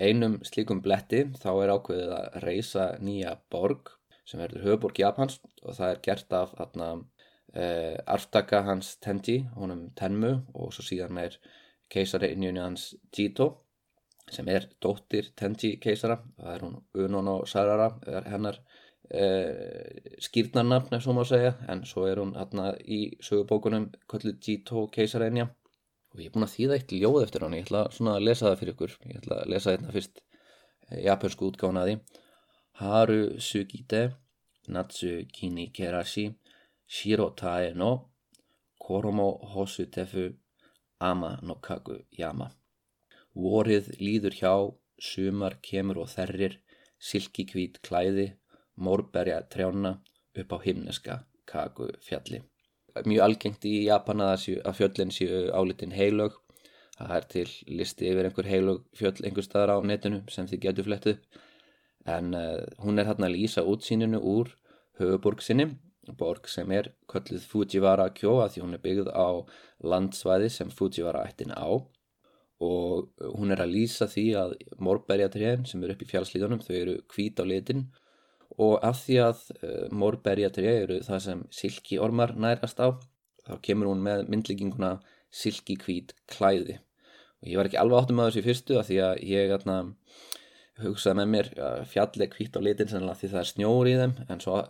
einum 0.00 0.38
slíkum 0.42 0.80
bletti 0.82 1.24
þá 1.38 1.50
er 1.52 1.72
ákveðið 1.76 2.14
að 2.16 2.38
reysa 2.42 2.86
nýja 2.98 3.36
borg 3.52 3.92
sem 4.26 4.40
verður 4.40 4.64
höfuborg 4.66 4.98
Japans 5.02 5.38
og 5.62 5.76
það 5.76 5.90
er 5.90 6.00
gert 6.06 6.32
af 6.38 6.54
atna, 6.64 6.88
eh, 7.54 7.98
arftaka 8.06 8.62
hans 8.66 8.96
Tenji, 8.96 9.48
honum 9.54 9.90
Tenmu 9.94 10.32
og 10.54 10.72
svo 10.72 10.82
síðan 10.86 11.20
er 11.20 11.36
keisari 11.92 12.32
innjunni 12.32 12.64
hans 12.64 12.94
Jito 13.12 13.50
sem 14.30 14.48
er 14.48 14.68
dóttir 14.80 15.30
Tenji 15.36 15.76
keisara. 15.82 16.22
Það 16.38 16.54
er 16.54 16.64
hún 16.64 16.76
Unono 17.04 17.42
Sarara 17.46 17.90
hennar 18.26 18.62
Uh, 19.12 19.92
skýrnarnafn 20.24 20.96
ef 20.96 21.02
svo 21.04 21.12
má 21.12 21.24
segja 21.28 21.52
en 21.68 21.82
svo 21.84 22.06
er 22.08 22.16
hún 22.22 22.30
hérna 22.32 22.70
í 22.80 23.00
sögubókunum 23.20 23.90
kölluð 24.08 24.38
Jito 24.40 24.86
keisarænja 24.94 25.50
og 26.12 26.20
ég 26.22 26.30
er 26.30 26.32
búin 26.32 26.46
að 26.46 26.54
þýða 26.54 26.78
eitt 26.78 26.94
ljóð 26.96 27.18
eftir 27.26 27.44
hann 27.44 27.56
ég 27.58 27.66
ætla 27.66 27.82
svona 27.92 28.14
að 28.16 28.24
lesa 28.28 28.46
það 28.46 28.58
fyrir 28.60 28.74
ykkur. 28.74 28.94
Ég 29.10 29.20
ætla 29.20 29.38
að 29.42 29.52
lesa 29.52 29.74
þetta 29.74 29.94
fyrst 29.96 30.22
eh, 30.22 31.02
japansku 31.04 31.50
útgánaði 31.50 31.98
Haru 32.80 33.20
sugite 33.38 34.02
natsu 34.68 35.26
kini 35.36 35.68
kerashi 35.76 36.26
shiro 36.88 37.28
tae 37.36 37.72
no 37.74 37.92
koromo 38.80 39.28
hosu 39.52 39.86
tefu 39.92 40.30
ama 41.00 41.38
no 41.42 41.60
kaku 41.66 41.98
yama. 42.18 42.48
Vorið 43.34 43.92
líður 44.00 44.38
hjá 44.40 44.54
sumar 44.96 45.58
kemur 45.68 46.00
og 46.04 46.08
þerrir 46.14 46.56
silki 47.10 47.44
hvít 47.52 47.82
klæði 47.84 48.32
mórberja 48.82 49.42
trjána 49.52 49.96
upp 50.38 50.54
á 50.56 50.58
himneska 50.64 51.18
kaku 51.46 51.88
fjalli. 52.06 52.42
Mjög 53.08 53.24
algengt 53.24 53.64
í 53.64 53.86
Japana 53.86 54.32
að 54.34 54.74
fjöllin 54.76 55.12
séu 55.14 55.46
álitin 55.56 55.94
heilög. 55.96 56.34
Það 56.98 57.14
er 57.16 57.28
til 57.34 57.46
listi 57.78 58.10
yfir 58.10 58.28
einhver 58.28 58.48
heilög 58.48 58.82
fjöll 58.96 59.24
einhver 59.24 59.46
staðar 59.46 59.74
á 59.74 59.78
netinu 59.80 60.20
sem 60.30 60.48
þið 60.50 60.64
getur 60.66 60.88
flettið. 60.88 61.22
En 62.06 62.34
uh, 62.34 62.60
hún 62.82 62.98
er 62.98 63.08
hérna 63.08 63.30
að 63.30 63.38
lýsa 63.38 63.64
útsýninu 63.64 64.20
úr 64.20 64.50
höfuborg 65.00 65.40
sinni, 65.42 65.70
borg 66.18 66.48
sem 66.50 66.70
er 66.74 66.90
kölluð 67.10 67.46
Fujiwara 67.48 68.08
Kyo 68.14 68.40
að 68.42 68.56
því 68.56 68.64
hún 68.64 68.76
er 68.76 68.82
byggð 68.84 69.10
á 69.14 69.28
landsvæði 69.86 70.50
sem 70.52 70.70
Fujiwara 70.74 71.24
ættin 71.28 71.54
á 71.54 71.70
og 72.62 73.08
hún 73.38 73.50
er 73.54 73.62
að 73.64 73.74
lýsa 73.74 74.06
því 74.10 74.26
að 74.38 74.52
morberjatrén 74.82 75.64
sem 75.66 75.82
eru 75.82 75.96
upp 75.96 76.04
í 76.04 76.10
fjallslíðunum 76.10 76.62
þau 76.62 76.74
eru 76.78 76.96
hvít 77.10 77.42
á 77.42 77.44
litin 77.46 77.86
og 78.62 78.84
af 78.86 79.02
því 79.04 79.18
að 79.26 79.42
uh, 79.58 79.86
morberjatri 80.02 80.68
eru 80.70 81.00
það 81.06 81.24
sem 81.26 81.42
silki 81.54 81.98
ormar 82.02 82.34
nærast 82.38 82.80
á 82.82 82.94
þá 83.46 83.58
kemur 83.66 83.90
hún 83.90 84.02
með 84.04 84.26
myndlíkinguna 84.30 84.96
silki 85.32 85.78
hvít 85.80 86.12
klæði. 86.30 86.78
Og 87.42 87.50
ég 87.50 87.58
var 87.58 87.68
ekki 87.68 87.80
alveg 87.80 88.04
áttum 88.04 88.20
að 88.22 88.30
þessu 88.30 88.44
fyrstu 88.46 88.78
af 88.78 88.88
því 88.88 88.98
að 89.06 89.22
ég 89.26 89.54
atna, 89.56 89.78
hugsaði 90.82 91.18
með 91.18 91.32
mér 91.32 91.48
fjalli 91.90 92.28
hvít 92.32 92.58
á 92.58 92.60
litin 92.64 92.90
sennilega 92.90 93.18
því 93.20 93.32
það 93.32 93.40
er 93.42 93.48
snjór 93.50 93.90
í 93.90 93.96
þeim 93.98 94.14
en 94.32 94.42
svo 94.42 94.60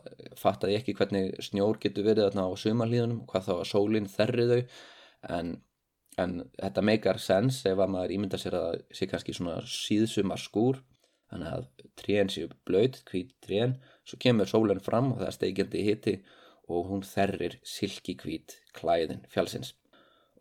fattaði 0.41 0.75
ég 0.75 0.83
ekki 0.83 0.97
hvernig 0.99 1.45
snjór 1.47 1.79
getur 1.83 2.09
verið 2.09 2.31
atna, 2.31 2.49
á 2.49 2.53
sumarlíðunum 2.59 3.21
hvað 3.29 3.47
þá 3.49 3.53
að 3.59 3.69
sólinn 3.71 4.09
þerri 4.11 4.49
þau. 4.51 4.81
En, 5.37 5.53
en 6.19 6.39
þetta 6.59 6.87
meikar 6.89 7.21
sens 7.23 7.61
ef 7.69 7.79
að 7.79 7.93
maður 7.95 8.17
ímynda 8.17 8.41
sér 8.41 8.59
að 8.59 8.67
það 8.71 8.99
sé 8.99 9.11
kannski 9.13 9.37
svona 9.37 9.61
síðsumar 9.69 10.43
skúr 10.43 10.81
þannig 11.33 11.57
að 11.57 11.67
trén 11.99 12.31
séu 12.33 12.51
blöyt, 12.69 13.01
hvít 13.11 13.33
trén 13.45 13.79
svo 14.05 14.21
kemur 14.23 14.51
sólinn 14.51 14.83
fram 14.85 15.13
og 15.13 15.23
það 15.23 15.31
er 15.31 15.37
steikjandi 15.39 15.85
hitti 15.89 16.17
og 16.73 16.91
hún 16.91 17.03
þerrir 17.07 17.59
silki 17.67 18.15
hvít 18.21 18.61
klæðin 18.77 19.25
fjálsins 19.33 19.75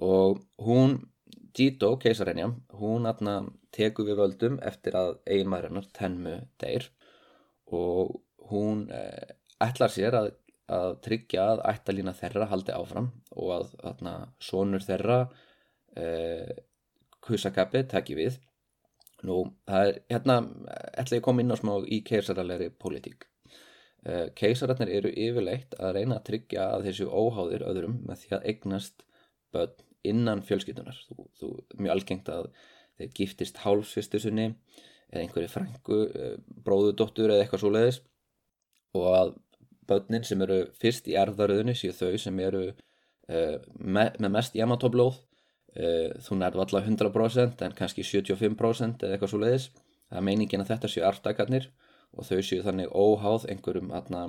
og 0.01 0.43
hún 0.61 0.99
Jito, 1.51 1.97
keisarenja, 1.99 2.47
hún 2.79 3.07
atna 3.09 3.41
teku 3.75 4.05
við 4.07 4.19
völdum 4.21 4.57
eftir 4.63 4.95
að 4.95 5.17
eiginmæðurinnar 5.27 5.87
tenmu 5.95 6.35
deyr 6.63 6.85
og 7.75 8.13
hún 8.51 8.85
eh, 8.95 9.33
ætlar 9.63 9.91
sér 9.91 10.15
að, 10.15 10.29
að 10.71 10.95
tryggja 11.03 11.47
að 11.53 11.63
ættalína 11.73 12.13
þeirra 12.15 12.47
haldi 12.51 12.75
áfram 12.75 13.09
og 13.35 13.51
að 13.57 13.73
atna, 13.91 14.13
sonur 14.39 14.85
þeirra 14.85 15.19
eh, 15.99 16.55
Kusakabe 17.21 17.83
tekki 17.91 18.15
við 18.17 18.39
Nú, 19.27 19.43
er, 19.69 19.99
hérna, 20.09 20.39
ætla 20.97 21.17
ég 21.17 21.21
að 21.21 21.27
koma 21.27 21.43
inn 21.43 21.53
á 21.53 21.57
smá 21.59 21.75
í 21.85 22.01
keisaralegri 22.05 22.71
politík. 22.81 23.27
Uh, 24.01 24.31
keisararnir 24.37 24.89
eru 24.89 25.11
yfirleitt 25.13 25.75
að 25.77 25.99
reyna 25.99 26.17
að 26.17 26.25
tryggja 26.31 26.63
að 26.73 26.87
þessu 26.87 27.05
óháðir 27.13 27.65
öðrum 27.69 27.99
með 28.07 28.23
því 28.23 28.31
að 28.37 28.47
eignast 28.49 29.03
börn 29.53 29.75
innan 30.09 30.41
fjölskyldunar. 30.47 30.97
Þú, 31.05 31.27
þú, 31.37 31.51
mjög 31.77 31.93
algengt 31.93 32.31
að 32.33 32.49
þeir 32.97 33.11
giftist 33.19 33.61
hálfsvistusunni 33.61 34.47
eða 35.11 35.21
einhverju 35.21 35.53
frængu, 35.53 36.01
uh, 36.09 36.35
bróðudóttur 36.65 37.29
eða 37.29 37.45
eitthvað 37.45 37.65
svo 37.65 37.73
leiðis 37.75 38.01
og 38.97 39.09
að 39.11 39.35
börnin 39.91 40.25
sem 40.25 40.41
eru 40.41 40.63
fyrst 40.81 41.05
í 41.11 41.17
erðaröðinu 41.19 41.77
séu 41.77 41.93
þau 41.93 42.17
sem 42.21 42.41
eru 42.41 42.71
uh, 42.71 43.57
með, 43.77 44.17
með 44.17 44.33
mest 44.33 44.57
jamatóblóð 44.57 45.21
Eh, 45.21 45.30
þú 45.71 46.35
nærðu 46.35 46.65
allavega 46.65 46.91
100% 46.91 47.61
en 47.65 47.75
kannski 47.77 48.03
75% 48.03 49.05
eða 49.05 49.15
eitthvað 49.15 49.31
svo 49.31 49.39
leiðis 49.39 49.69
það 50.11 50.17
er 50.19 50.25
meiningin 50.27 50.63
að 50.63 50.73
þetta 50.73 50.91
séu 50.91 51.05
artakarnir 51.07 51.69
og 52.11 52.27
þau 52.27 52.41
séu 52.43 52.63
þannig 52.65 52.91
óháð 52.91 53.45
einhverjum, 53.53 53.93
atna, 53.95 54.25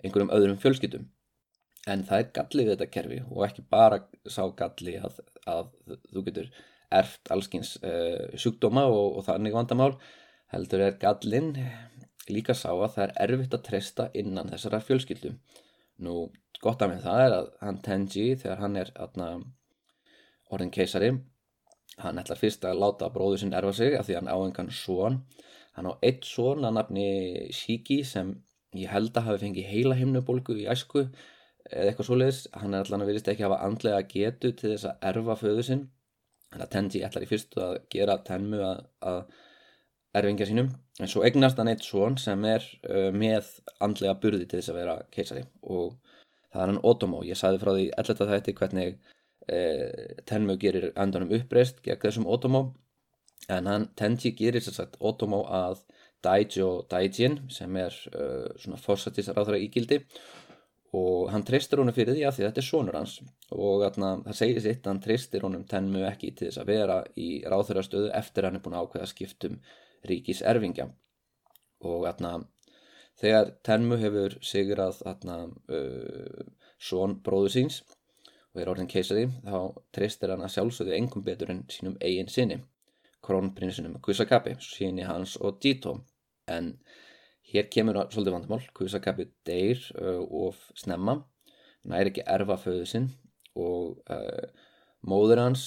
einhverjum 0.00 0.32
öðrum 0.32 0.60
fjölskyttum 0.62 1.10
en 1.92 2.04
það 2.08 2.22
er 2.22 2.32
gallið 2.38 2.68
við 2.68 2.74
þetta 2.76 2.92
kerfi 2.96 3.20
og 3.28 3.44
ekki 3.46 3.66
bara 3.74 4.00
sá 4.24 4.42
galli 4.56 4.96
að, 5.02 5.20
að 5.50 5.72
þú 6.14 6.24
getur 6.28 6.50
erft 6.92 7.32
allskins 7.34 7.76
uh, 7.82 8.32
sjúkdóma 8.38 8.86
og, 8.88 9.18
og 9.18 9.26
þannig 9.26 9.56
vandamál 9.56 9.92
heldur 10.52 10.84
er 10.86 10.98
gallin 11.00 11.54
líka 12.30 12.54
sá 12.54 12.70
að 12.70 12.92
það 12.94 13.04
er 13.04 13.14
erfitt 13.24 13.56
að 13.56 13.64
treysta 13.68 14.08
innan 14.14 14.50
þessara 14.52 14.82
fjölskyldum. 14.84 15.38
Nú 16.04 16.28
gott 16.62 16.82
af 16.84 16.92
mig 16.92 17.02
það 17.02 17.24
er 17.24 17.36
að 17.38 17.48
hann 17.64 17.80
Tenji 17.82 18.28
þegar 18.38 18.60
hann 18.62 18.78
er 18.78 18.92
atna 18.94 19.28
orðin 20.52 20.72
keisari 20.74 21.12
hann 22.02 22.20
ætlar 22.22 22.40
fyrst 22.40 22.64
að 22.68 22.80
láta 22.82 23.10
bróðu 23.12 23.42
sinn 23.42 23.56
erfa 23.56 23.74
sig 23.76 23.98
af 23.98 24.08
því 24.08 24.18
hann 24.20 24.32
á 24.32 24.36
engan 24.36 24.72
svon 24.72 25.20
hann 25.76 25.90
á 25.90 25.92
eitt 26.04 26.24
svon 26.28 26.64
að 26.64 26.78
nafni 26.78 27.06
Shiki 27.56 28.02
sem 28.08 28.34
ég 28.76 28.92
held 28.92 29.16
að 29.16 29.28
hafi 29.28 29.46
fengið 29.46 29.70
heila 29.72 29.96
himnubólgu 29.98 30.56
í 30.62 30.68
æsku 30.72 31.06
eða 31.70 31.90
eitthvað 31.90 32.08
svoleiðis, 32.08 32.42
hann 32.58 32.74
er 32.74 32.84
allan 32.84 33.04
að 33.04 33.10
virðist 33.10 33.30
ekki 33.32 33.46
hafa 33.46 33.60
andlega 33.66 34.02
getu 34.10 34.52
til 34.56 34.72
þess 34.72 34.88
að 34.90 35.06
erfa 35.12 35.38
föðu 35.40 35.64
sinn. 35.66 35.82
Þannig 36.52 36.66
að 36.66 36.72
Tenji 36.74 37.02
ætlar 37.06 37.24
í 37.24 37.30
fyrstu 37.30 37.62
að 37.64 37.74
gera 37.92 38.18
Tenmu 38.26 38.60
að, 38.66 38.82
að 39.08 39.20
erfingja 40.20 40.48
sínum. 40.50 40.68
En 41.00 41.08
svo 41.08 41.22
egnast 41.24 41.60
hann 41.60 41.70
eitt 41.72 41.86
svon 41.86 42.18
sem 42.20 42.44
er 42.48 42.66
uh, 42.84 43.08
með 43.16 43.48
andlega 43.84 44.18
burði 44.20 44.48
til 44.48 44.60
þess 44.60 44.72
að 44.72 44.80
vera 44.82 44.98
keisari. 45.14 45.46
Og 45.62 45.94
það 46.52 46.64
er 46.64 46.72
hann 46.74 46.82
Otomo, 46.92 47.22
ég 47.24 47.40
sagði 47.40 47.62
frá 47.62 47.72
því 47.72 47.88
elletta 48.02 48.28
þetta 48.34 48.56
hvernig 48.58 48.98
Tenmu 49.48 50.54
gerir 50.60 50.92
endanum 50.94 51.32
uppreist 51.34 51.82
gegn 51.82 52.00
þessum 52.04 52.28
Otomo 52.30 52.62
en 53.50 53.66
hann 53.66 53.88
Tenji 53.98 54.32
gerir 54.38 54.62
sér 54.62 54.76
sagt 54.76 55.00
Otomo 55.00 55.42
að 55.50 55.82
Daijo 56.22 56.86
Daijin 56.90 57.40
sem 57.50 57.76
er 57.80 57.96
uh, 58.14 58.46
svona 58.60 58.78
fórsættisráðra 58.78 59.58
ígildi 59.58 59.98
og 60.94 61.30
hann 61.32 61.44
treystir 61.48 61.80
honum 61.80 61.96
fyrir 61.96 62.14
því 62.14 62.26
að 62.28 62.34
því 62.36 62.44
að 62.44 62.50
þetta 62.50 62.60
er 62.60 62.66
sonur 62.66 62.98
hans. 62.98 63.14
Og 63.56 63.84
atna, 63.86 64.10
það 64.26 64.38
segir 64.38 64.60
sitt 64.60 64.82
að 64.84 64.90
hann 64.90 65.04
treystir 65.06 65.46
honum 65.46 65.64
tenmu 65.68 66.02
ekki 66.04 66.34
til 66.36 66.50
þess 66.50 66.60
að 66.60 66.72
vera 66.74 66.98
í 67.16 67.28
ráþurastöðu 67.48 68.10
eftir 68.18 68.46
hann 68.46 68.58
er 68.58 68.64
búin 68.64 68.76
að 68.76 68.86
ákveða 68.86 69.08
skiptum 69.08 69.56
ríkis 70.08 70.42
erfingja 70.44 70.90
og 71.88 72.04
atna, 72.06 72.36
þegar 73.18 73.54
tenmu 73.66 73.98
hefur 73.98 74.36
sigrað 74.44 75.00
uh, 75.08 76.44
són 76.78 77.18
bróðu 77.24 77.54
síns 77.56 77.80
og 78.52 78.60
er 78.60 78.70
orðin 78.72 78.90
keisari 78.90 79.28
þá 79.46 79.58
treystir 79.94 80.32
hann 80.32 80.44
að 80.44 80.54
sjálfsögðu 80.56 80.96
engum 80.96 81.24
betur 81.24 81.52
en 81.54 81.64
sínum 81.72 81.96
eigin 82.00 82.28
sinni 82.28 82.60
krónprinsinum 83.22 84.00
Kusakabi, 84.02 84.56
síni 84.60 85.06
hans 85.06 85.36
og 85.40 85.62
Jito 85.62 86.00
en 86.50 86.74
Hér 87.52 87.66
kemur 87.68 87.98
svolítið 88.08 88.32
vandamál, 88.36 88.62
Kusakabi 88.72 89.26
deyr 89.44 89.80
uh, 89.98 90.22
of 90.46 90.60
snemma, 90.78 91.18
næri 91.84 92.12
ekki 92.12 92.22
erfa 92.30 92.56
föðu 92.62 92.86
sinn 92.88 93.08
og 93.58 93.98
uh, 94.08 94.46
móður 95.04 95.42
hans, 95.42 95.64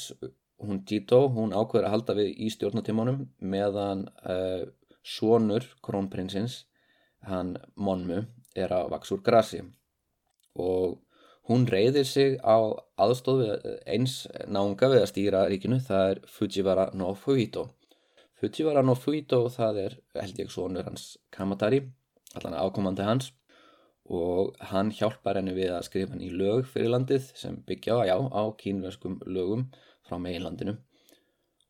hún 0.64 0.80
Jito, 0.88 1.26
hún 1.36 1.54
ákveður 1.54 1.90
að 1.90 1.94
halda 1.94 2.16
við 2.18 2.32
í 2.42 2.50
stjórnatímanum 2.56 3.26
meðan 3.54 4.08
uh, 4.24 4.64
sonur 5.06 5.68
krónprinsins, 5.86 6.64
hann 7.28 7.54
Monmu, 7.76 8.24
er 8.56 8.74
að 8.74 8.90
vaks 8.96 9.12
úr 9.14 9.22
grasi. 9.26 9.62
Og 10.56 10.98
hún 11.50 11.68
reyðir 11.70 12.08
sig 12.10 12.38
á 12.42 12.58
aðstofu 12.98 13.52
eins 13.86 14.26
nánga 14.50 14.90
við 14.90 15.04
að 15.04 15.12
stýra 15.12 15.44
ríkinu, 15.52 15.80
það 15.84 16.12
er 16.14 16.22
Fujiwara 16.38 16.90
no 16.98 17.14
Fuhito. 17.14 17.68
Fujiwara 18.42 18.82
no 18.84 18.96
Fuito 18.98 19.46
það 19.54 19.82
er 19.86 19.98
held 20.18 20.42
ég 20.42 20.52
sonur 20.52 20.88
hans 20.90 21.16
Kamatari 21.32 21.84
allan 22.36 22.58
ákomandi 22.58 23.06
hans 23.06 23.32
og 24.06 24.58
hann 24.72 24.92
hjálpar 24.94 25.40
henni 25.40 25.56
við 25.56 25.72
að 25.74 25.88
skrifa 25.88 26.14
hann 26.14 26.26
í 26.26 26.34
lög 26.34 26.68
fyrir 26.70 26.92
landið 26.94 27.32
sem 27.38 27.56
byggja 27.66 27.96
á, 27.98 28.02
já, 28.12 28.18
á 28.22 28.44
kínverskum 28.60 29.18
lögum 29.26 29.70
frá 30.06 30.20
meginlandinu. 30.22 30.76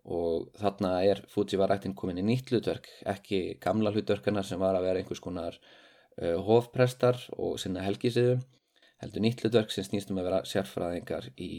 Og 0.06 0.52
þarna 0.60 0.98
er 1.08 1.24
Fujiwara 1.32 1.80
ættin 1.80 1.96
komin 1.98 2.20
í 2.22 2.26
nýtt 2.26 2.52
hlutverk 2.52 2.90
ekki 3.10 3.58
gamla 3.64 3.94
hlutverkarnar 3.96 4.46
sem 4.46 4.60
var 4.62 4.76
að 4.78 4.90
vera 4.90 5.02
einhvers 5.02 5.24
konar 5.24 5.56
uh, 5.56 6.36
hofprestar 6.46 7.24
og 7.38 7.56
sinna 7.62 7.86
helgísiðu 7.86 8.38
heldur 9.04 9.24
nýtt 9.26 9.44
hlutverk 9.44 9.74
sem 9.74 9.88
snýstum 9.88 10.20
að 10.22 10.30
vera 10.30 10.44
sérfræðingar 10.50 11.30
í 11.36 11.52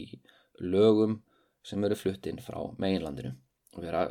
lögum 0.59 1.21
sem 1.65 1.83
eru 1.83 1.97
fluttinn 1.99 2.41
frá 2.41 2.59
meginlandinu 2.81 3.35
og 3.77 3.83
vera 3.85 4.07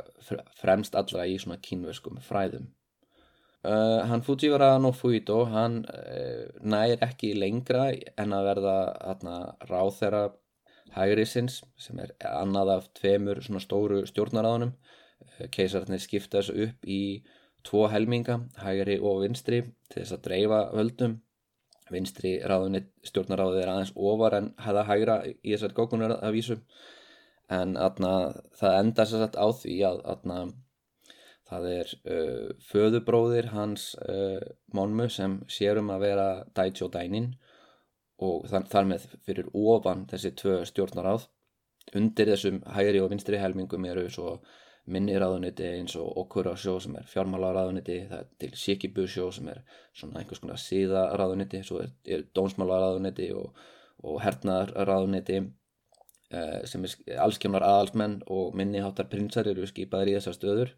fremst 0.59 0.95
allra 0.95 1.25
í 1.27 1.37
svona 1.41 1.59
kínverskum 1.63 2.19
fræðum. 2.23 2.69
Uh, 3.67 4.05
hann 4.07 4.21
Fujiwara 4.23 4.77
no 4.79 4.93
Fuito, 4.95 5.41
hann 5.51 5.81
uh, 5.89 6.45
nær 6.61 7.01
ekki 7.03 7.33
lengra 7.35 7.89
en 7.91 8.35
að 8.37 8.45
verða 8.51 8.75
ráð 9.67 9.89
þeirra 9.97 10.21
hægrisins 10.95 11.57
sem 11.81 11.99
er 11.99 12.13
annað 12.29 12.71
af 12.77 12.87
tveimur 12.95 13.41
svona 13.43 13.63
stóru 13.63 14.03
stjórnaráðunum. 14.07 14.71
Uh, 15.25 15.47
keisarnir 15.51 15.99
skipta 15.99 16.39
þessu 16.39 16.69
upp 16.69 16.87
í 16.87 17.01
tvo 17.67 17.87
helminga, 17.91 18.39
hægri 18.61 19.01
og 19.03 19.25
vinstri, 19.25 19.63
til 19.89 20.03
þess 20.03 20.15
að 20.15 20.23
dreifa 20.29 20.61
völdum. 20.77 21.17
Vinstri 21.93 22.37
ráðunni 22.43 22.83
stjórnaráðið 23.07 23.63
er 23.63 23.71
aðeins 23.73 23.93
ofar 23.95 24.37
en 24.37 24.53
hefða 24.63 24.85
hægra 24.89 25.17
í 25.27 25.53
þessar 25.53 25.75
gókunar 25.77 26.15
að 26.17 26.37
vísu 26.37 26.57
en 27.53 27.75
atna, 27.79 28.13
það 28.59 28.79
enda 28.81 29.05
sér 29.07 29.23
satt 29.23 29.37
á 29.39 29.47
því 29.55 29.75
að 29.87 30.01
atna, 30.13 30.39
það 31.47 31.67
er 31.71 31.93
uh, 32.11 32.49
föðubróðir 32.67 33.51
hans 33.53 33.93
uh, 34.03 34.43
Mónmu 34.75 35.07
sem 35.13 35.39
sérum 35.51 35.93
að 35.95 36.03
vera 36.09 36.27
Daijo 36.57 36.89
Dainin 36.91 37.31
og 38.19 38.47
þar, 38.51 38.67
þar 38.67 38.91
með 38.91 39.09
fyrir 39.23 39.49
ofan 39.55 40.05
þessi 40.11 40.33
tvö 40.35 40.59
stjórnaráð 40.67 41.27
undir 41.95 42.33
þessum 42.33 42.59
hægri 42.75 42.99
og 42.99 43.11
vinstri 43.13 43.39
helmingum 43.39 43.85
eru 43.87 44.07
svo 44.11 44.39
minni 44.87 45.17
ráðuniti 45.19 45.67
eins 45.67 45.95
og 45.99 46.17
Okura 46.23 46.55
sjó 46.55 46.77
sem 46.83 46.95
er 46.95 47.07
fjármálaráðuniti, 47.11 47.99
það 48.09 48.19
er 48.23 48.27
til 48.39 48.51
Shikibu 48.55 49.07
sjó 49.11 49.29
sem 49.35 49.49
er 49.51 49.63
svona 49.93 50.21
einhvers 50.21 50.41
konar 50.43 50.61
síðaráðuniti, 50.63 51.63
svo 51.67 51.81
er, 51.83 51.91
er 52.07 52.27
dónsmálaráðuniti 52.35 53.31
og, 53.35 53.65
og 54.03 54.21
hernaðarráðuniti 54.23 55.41
Eh, 56.27 56.63
sem 56.67 56.83
er 56.83 57.19
allskemnar 57.23 57.63
aðalsmenn 57.63 58.17
og 58.35 58.55
minniháttar 58.59 59.07
prinsar 59.07 59.47
eru 59.47 59.63
skipaður 59.69 60.09
í 60.11 60.15
þessar 60.17 60.35
stöður. 60.35 60.73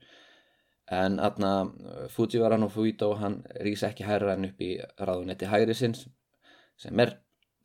En 0.94 1.18
aðna 1.26 1.54
eh, 1.64 2.04
Fujiwara 2.14 2.60
no 2.62 2.68
Fuito 2.70 3.10
hann 3.18 3.40
rýs 3.66 3.82
ekki 3.88 4.06
hæra 4.06 4.36
en 4.36 4.46
upp 4.46 4.62
í 4.62 4.76
ráðunetti 5.02 5.50
hæri 5.50 5.74
sinns 5.74 6.04
sem 6.78 7.02
er 7.02 7.16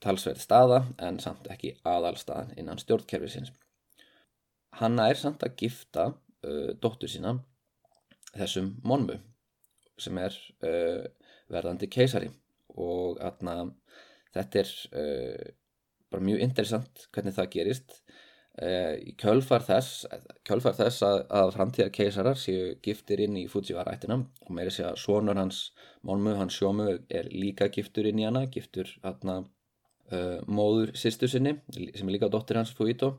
talsverð 0.00 0.40
staða 0.40 0.80
en 1.04 1.20
samt 1.20 1.50
ekki 1.52 1.74
aðalstaðan 1.84 2.56
innan 2.60 2.80
stjórnkerfi 2.80 3.30
sinns 3.34 3.52
Hanna 4.80 5.06
er 5.12 5.20
samt 5.20 5.44
að 5.46 5.54
gifta 5.60 6.08
uh, 6.44 6.70
dóttur 6.80 7.10
sína 7.10 7.36
þessum 8.34 8.74
Monmu 8.86 9.18
sem 10.00 10.18
er 10.18 10.36
uh, 10.66 11.04
verðandi 11.52 11.90
keisari. 11.90 12.30
Og 12.74 13.20
aðna 13.22 13.68
þetta 14.34 14.62
er 14.62 14.72
uh, 14.98 15.50
bara 16.10 16.28
mjög 16.28 16.46
interessant 16.46 17.08
hvernig 17.14 17.36
það 17.36 17.52
gerist. 17.58 17.98
Í 18.54 19.16
kjölfar 19.18 19.64
þess 19.66 20.04
kjölfar 20.46 20.76
þess 20.78 21.02
að, 21.02 21.16
að 21.26 21.48
framtíðar 21.56 21.88
keisarar 21.90 22.36
séu 22.38 22.68
giftir 22.84 23.24
inn 23.24 23.34
í 23.40 23.48
Fujiwara 23.50 23.96
ættina 23.96 24.20
og 24.22 24.52
meiri 24.54 24.70
sé 24.70 24.84
að 24.86 25.00
sonur 25.02 25.40
hans 25.40 25.72
Mónmu, 26.06 26.36
hans 26.38 26.54
sjómu 26.54 26.86
er 27.10 27.26
líka 27.34 27.66
giftur 27.74 28.06
inn 28.06 28.20
í 28.22 28.28
hana 28.28 28.44
giftur 28.54 28.92
uh, 29.02 30.38
móður 30.46 30.94
sýstu 30.94 31.26
sinni 31.32 31.56
sem 31.74 32.06
er 32.06 32.14
líka 32.14 32.30
dóttir 32.30 32.60
hans 32.60 32.70
Fuito 32.78 33.16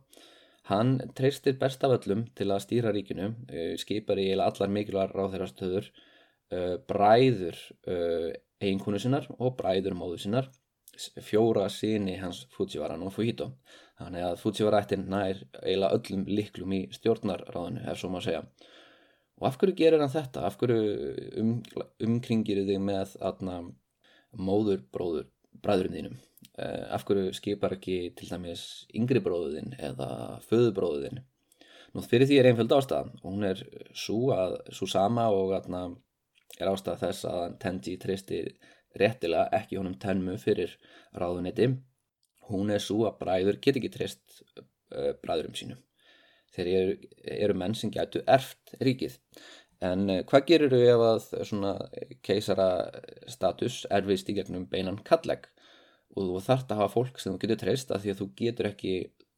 hann 0.69 0.97
treystir 1.17 1.58
best 1.62 1.84
af 1.86 1.95
öllum 1.99 2.25
til 2.38 2.49
að 2.51 2.63
stýra 2.65 2.93
ríkinu 2.95 3.32
uh, 3.32 3.73
skipar 3.82 4.21
í 4.21 4.32
allar 4.36 4.71
mikilvægar 4.71 5.15
ráðherrastöður 5.15 5.93
bræður 6.86 7.58
eiginkonu 8.62 8.99
sinnar 9.01 9.25
og 9.41 9.56
bræður 9.58 9.95
móður 9.97 10.19
sinnar 10.21 10.51
fjóra 11.25 11.65
síni 11.73 12.19
hans 12.19 12.43
Fujiwara 12.54 12.97
no 13.01 13.10
Fujito 13.10 13.49
þannig 13.99 14.25
að 14.28 14.39
Fujiwara 14.41 14.82
ættin 14.84 15.08
nær 15.12 15.41
eiginlega 15.62 15.97
öllum 15.97 16.25
liklum 16.30 16.75
í 16.75 16.82
stjórnarráðinu 16.95 17.86
ef 17.89 17.99
svo 17.99 18.12
maður 18.12 18.28
segja. 18.28 18.43
Og 19.39 19.47
af 19.49 19.58
hverju 19.60 19.75
gerir 19.80 20.04
hann 20.04 20.13
þetta? 20.13 20.45
Af 20.47 20.58
hverju 20.60 20.78
um, 21.41 21.56
umkringir 22.08 22.63
þig 22.67 22.80
með 22.84 23.15
aðna 23.30 23.60
móður 24.36 24.86
bróður 24.91 25.28
bræðurinn 25.63 25.97
þínum? 25.99 26.17
eh, 26.17 26.35
af 26.58 27.05
hverju 27.08 27.34
skipar 27.36 27.75
ekki 27.77 27.97
til 28.17 28.29
dæmis 28.31 28.86
yngri 28.95 29.21
bróðuðinn 29.23 29.75
eða 29.89 30.10
föðubróðuðinn 30.49 31.23
nú 31.95 32.03
fyrir 32.03 32.29
því 32.29 32.39
er 32.39 32.49
einföld 32.51 32.75
ástæða 32.75 33.12
og 33.21 33.25
hún 33.29 33.47
er 33.47 33.62
svo, 33.95 34.19
að, 34.36 34.60
svo 34.75 34.88
sama 34.91 35.29
og 35.31 35.55
aðna 35.58 35.88
er 36.60 36.71
ástæða 36.71 37.01
þess 37.05 37.27
að 37.31 37.58
Tenji 37.63 37.97
tristir 38.01 38.53
réttilega 38.99 39.49
ekki 39.60 39.79
honum 39.79 39.97
tenmu 39.99 40.38
fyrir 40.39 40.75
ráðunetti 41.15 41.71
hún 42.49 42.71
er 42.73 42.84
svo 42.84 43.05
að 43.10 43.19
bræður 43.23 43.60
get 43.63 43.79
ekki 43.79 43.91
treyst 43.93 44.41
uh, 44.58 45.13
bræðurum 45.23 45.55
sínum. 45.58 45.81
Þeir 46.55 46.71
eru, 46.71 46.97
eru 47.36 47.58
menn 47.58 47.75
sem 47.77 47.91
gætu 47.93 48.21
erft 48.31 48.75
ríkið. 48.84 49.17
En 49.86 50.08
uh, 50.12 50.21
hvað 50.29 50.47
gerur 50.51 50.75
þau 50.75 50.84
ef 50.84 51.05
að 51.10 51.47
svona 51.49 51.73
keisara 52.25 52.69
status 53.31 53.84
erfiðst 53.93 54.31
í 54.31 54.38
gegnum 54.39 54.67
beinan 54.71 55.01
kalleg 55.08 55.49
og 56.15 56.30
þú 56.30 56.41
þart 56.45 56.71
að 56.71 56.82
hafa 56.82 56.93
fólk 56.93 57.19
sem 57.19 57.36
þú 57.36 57.41
getur 57.43 57.62
treyst 57.62 57.91
að 57.91 58.04
því 58.04 58.13
að 58.13 58.19
þú 58.21 58.28
getur 58.41 58.69
ekki 58.69 58.93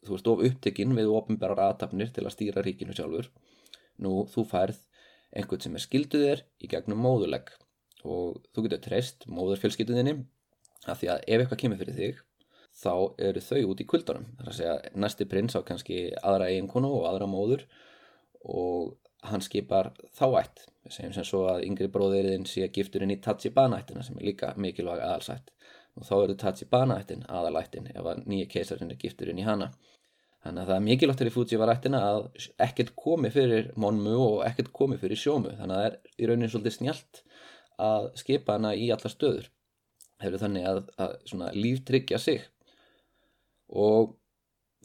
þú 0.07 0.17
ert 0.17 0.29
of 0.31 0.43
upptekinn 0.47 0.95
við 0.97 1.11
ofinbærar 1.11 1.63
aðtapnir 1.67 2.11
til 2.13 2.25
að 2.25 2.35
stýra 2.35 2.63
ríkinu 2.65 2.95
sjálfur. 2.95 3.29
Nú 4.03 4.27
þú 4.29 4.45
færð 4.51 4.83
einhvern 5.35 5.63
sem 5.63 5.75
er 5.75 5.83
skilduðir 5.83 6.43
í 6.61 6.69
gegnum 6.71 7.01
móðulegg 7.03 7.49
og 8.07 8.37
þú 8.53 8.67
getur 8.67 8.83
treyst 8.85 9.25
móðurfjölskyldunni 9.27 10.15
af 10.87 11.01
því 11.01 11.11
að 11.11 11.25
ef 11.25 11.41
eitthvað 11.41 11.61
kemur 11.63 11.81
fyrir 11.81 11.97
þig 11.97 12.21
þá 12.77 12.93
eru 13.25 13.41
þau 13.41 13.61
út 13.71 13.81
í 13.81 13.87
kvöldunum 13.89 14.29
þar 14.37 14.51
að 14.51 14.57
segja 14.59 14.77
næsti 15.01 15.27
prins 15.29 15.57
á 15.57 15.61
kannski 15.65 15.99
aðra 16.21 16.51
eiginkonu 16.51 16.93
og 16.99 17.07
aðra 17.09 17.27
móður 17.31 17.65
og 18.45 18.93
hann 19.27 19.41
skipar 19.41 19.91
þá 20.15 20.27
ætt. 20.43 20.67
Segjum 20.87 21.15
sem 21.17 21.25
svo 21.27 21.47
að 21.51 21.65
yngri 21.67 21.89
bróðirinn 21.91 22.45
sé 22.47 22.69
gifturinn 22.71 23.11
í 23.11 23.17
Tachibana 23.19 23.81
ættina 23.81 24.05
sem 24.05 24.15
er 24.21 24.29
líka 24.29 24.53
mikilvæg 24.55 25.01
aðalsætt 25.03 25.49
og 25.97 26.07
þá 26.07 26.15
eru 26.17 26.37
Tachibana 26.39 26.97
ættin 27.01 27.25
aðalættin 27.27 27.89
ef 27.93 28.05
að 28.05 28.23
nýja 28.29 28.49
keisarinn 28.53 28.93
er 28.93 28.99
giftur 29.01 29.31
inn 29.31 29.41
í 29.41 29.47
hana. 29.47 29.71
Þannig 30.45 30.61
að 30.63 30.69
það 30.69 30.77
er 30.77 30.85
mikilvægt 30.85 31.21
til 31.21 31.27
í 31.27 31.33
Fujiwara 31.33 31.75
ættina 31.77 32.01
að 32.07 32.27
ekkert 32.67 32.93
komi 32.95 33.31
fyrir 33.33 33.71
Monmu 33.75 34.13
og 34.21 34.43
ekkert 34.47 34.69
komi 34.75 34.99
fyrir 35.01 35.19
Sjómu 35.19 35.55
þannig 35.57 35.75
að 35.75 35.81
það 35.81 35.87
er 35.89 35.97
í 36.17 36.29
rauninni 36.29 36.51
svolítið 36.53 36.77
snjált 36.77 37.23
að 37.87 38.07
skipa 38.21 38.57
hana 38.57 38.75
í 38.77 38.91
alla 38.93 39.11
stöður. 39.11 39.49
Hefur 40.21 40.41
þannig 40.41 40.69
að, 40.69 40.79
að 40.97 41.57
líftryggja 41.57 42.21
sig. 42.21 42.45
Og 43.67 44.15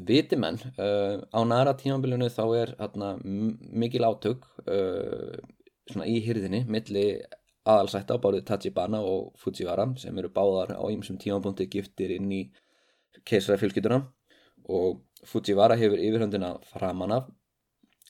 viti 0.09 0.39
menn 0.41 0.59
uh, 0.77 1.21
á 1.31 1.41
næra 1.47 1.77
tímanbílunu 1.79 2.29
þá 2.33 2.45
er 2.59 2.75
atna, 2.83 3.15
mikil 3.23 4.09
átök 4.09 4.49
uh, 4.67 5.37
í 6.09 6.19
hyrðinni 6.25 6.65
milli 6.71 7.07
aðalsætta 7.69 8.19
á 8.19 8.23
bárið 8.23 8.47
Tachibana 8.49 9.01
og 9.07 9.33
Fujiwara 9.39 9.87
sem 10.01 10.19
eru 10.19 10.31
báðar 10.35 10.75
á 10.75 10.85
ýmsum 10.91 11.19
tímanbúndi 11.23 11.69
giftir 11.71 12.15
inn 12.17 12.31
í 12.33 12.43
keisara 13.29 13.61
fjölskytuna 13.61 14.03
og 14.69 15.03
Fujiwara 15.29 15.79
hefur 15.79 16.03
yfirhundina 16.03 16.57
framan 16.73 17.15
af 17.19 17.31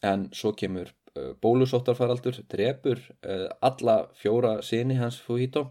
en 0.03 0.29
svo 0.33 0.55
kemur 0.57 0.89
uh, 0.89 1.33
bólusóttarfaraldur 1.45 2.41
drefur 2.51 2.99
uh, 3.27 3.49
alla 3.61 3.97
fjóra 4.19 4.61
sinni 4.65 4.97
hans 5.01 5.21
Fujito 5.21 5.69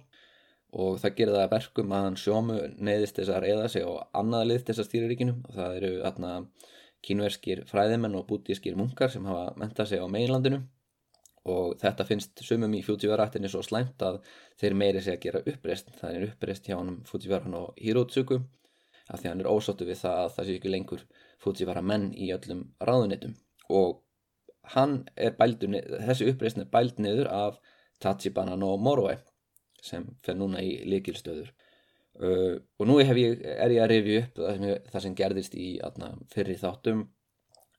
og 0.71 0.99
það 1.01 1.15
gerir 1.17 1.35
það 1.35 1.49
verkum 1.55 1.95
að 1.95 2.05
hann 2.05 2.19
sjómu 2.19 2.59
neyðist 2.77 3.17
þess 3.19 3.33
að 3.33 3.41
reyða 3.45 3.71
sig 3.73 3.87
og 3.87 4.05
annaðlið 4.15 4.67
þess 4.67 4.83
að 4.83 4.87
stýra 4.87 5.09
ríkinu 5.09 5.33
og 5.41 5.57
það 5.57 5.79
eru 5.79 5.91
atna, 6.07 6.35
kínverskir 7.01 7.65
fræðimenn 7.67 8.15
og 8.15 8.27
bútískir 8.29 8.77
munkar 8.79 9.11
sem 9.11 9.25
hafa 9.25 9.51
mentað 9.59 9.89
sig 9.89 9.99
á 9.99 10.07
meginlandinu 10.07 10.61
og 11.49 11.77
þetta 11.81 12.05
finnst 12.05 12.43
sumum 12.45 12.73
í 12.77 12.83
Fujiwara-ættinni 12.85 13.49
svo 13.49 13.63
slæmt 13.65 14.03
að 14.05 14.19
þeir 14.61 14.75
meiri 14.77 15.01
sig 15.01 15.17
að 15.17 15.23
gera 15.23 15.43
uppreist 15.53 15.89
það 15.97 16.17
er 16.17 16.25
uppreist 16.27 16.67
hjá 16.69 16.75
hann 16.77 16.99
Fujiwara 17.09 17.53
og 17.57 17.79
Hirotsuku 17.81 18.37
af 19.11 19.19
því 19.21 19.31
hann 19.31 19.41
er 19.41 19.49
ósóttu 19.49 19.87
við 19.87 20.03
það 20.03 20.19
að 20.21 20.31
það 20.35 20.47
sé 20.47 20.57
ekki 20.59 20.73
lengur 20.73 21.05
Fujiwara 21.41 21.81
menn 21.81 22.11
í 22.13 22.29
öllum 22.35 22.67
ráðunitum 22.85 23.33
og 23.73 24.03
bældur, 25.39 25.79
þessi 26.05 26.29
uppreist 26.29 26.61
er 26.61 26.69
bæld 26.69 26.99
niður 27.01 27.31
af 27.33 27.57
Tachibana 28.01 28.55
no 28.55 28.75
Moroe 28.77 29.17
sem 29.81 30.05
fer 30.25 30.37
núna 30.37 30.61
í 30.61 30.83
likilstöður 30.85 31.49
uh, 32.21 32.57
og 32.77 32.87
nú 32.87 32.99
ég, 33.01 33.41
er 33.41 33.73
ég 33.73 33.81
að 33.81 33.89
revju 33.95 34.21
upp 34.21 34.37
það 34.37 34.59
sem, 34.59 34.91
það 34.91 35.05
sem 35.05 35.17
gerðist 35.17 35.57
í 35.57 35.71
atna, 35.81 36.13
fyrri 36.29 36.57
þáttum 36.61 37.07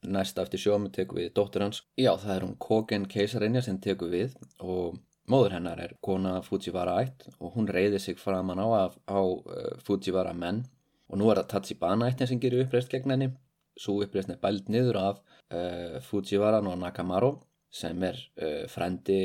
næsta 0.03 0.43
eftir 0.43 0.61
sjómi 0.61 0.91
teku 0.95 1.19
við 1.19 1.33
dóttur 1.37 1.67
hans. 1.67 1.83
Já 1.99 2.12
það 2.19 2.35
er 2.37 2.47
hún 2.47 2.59
Kogen 2.59 3.07
keisarinja 3.11 3.62
sem 3.62 3.79
teku 3.83 4.09
við 4.12 4.35
og 4.61 4.99
móður 5.31 5.57
hennar 5.59 5.81
er 5.81 5.95
kona 6.03 6.41
Fujiwara 6.43 6.99
ætt 7.05 7.29
og 7.38 7.55
hún 7.57 7.71
reyði 7.71 8.01
sig 8.03 8.19
framann 8.19 8.61
á, 8.62 8.67
á, 8.67 8.85
á 9.07 9.21
uh, 9.23 9.77
Fujiwara 9.87 10.35
menn. 10.35 10.65
Og 11.12 11.21
nú 11.21 11.29
er 11.31 11.43
það 11.43 11.51
Tachibana 11.55 12.09
ættin 12.11 12.31
sem 12.31 12.41
gerir 12.41 12.65
uppreist 12.65 12.91
gegn 12.93 13.15
henni. 13.15 13.31
Svo 13.79 14.01
uppreist 14.05 14.31
er 14.33 14.41
bælt 14.43 14.69
niður 14.73 14.99
af 15.01 15.23
uh, 15.53 16.01
Fujiwara 16.09 16.62
no 16.65 16.75
Nakamaro 16.77 17.37
sem 17.73 18.03
er 18.05 18.19
uh, 18.41 18.65
frendi 18.69 19.21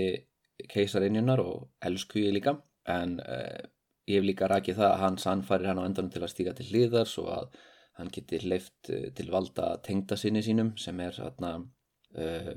keisarinjunar 0.69 1.41
og 1.43 1.67
elsku 1.85 2.21
ég 2.21 2.35
líka. 2.35 2.57
En 2.87 3.17
uh, 3.23 3.65
ég 4.07 4.19
hef 4.19 4.27
líka 4.27 4.47
rækið 4.51 4.79
það 4.79 4.91
að 4.91 5.01
hann 5.03 5.17
sannfærir 5.21 5.71
hann 5.71 5.81
á 5.83 5.87
endanum 5.87 6.13
til 6.13 6.23
að 6.23 6.31
stíka 6.31 6.53
til 6.55 6.69
hlýðar 6.69 7.09
svo 7.09 7.27
að 7.33 7.49
hann 7.97 8.11
geti 8.13 8.39
leift 8.45 8.91
uh, 8.93 9.09
til 9.17 9.31
valda 9.33 9.75
tengda 9.85 10.17
sinni 10.19 10.43
sínum 10.45 10.73
sem 10.79 10.99
er 11.03 11.17
þarna 11.17 11.51
uh, 11.57 12.53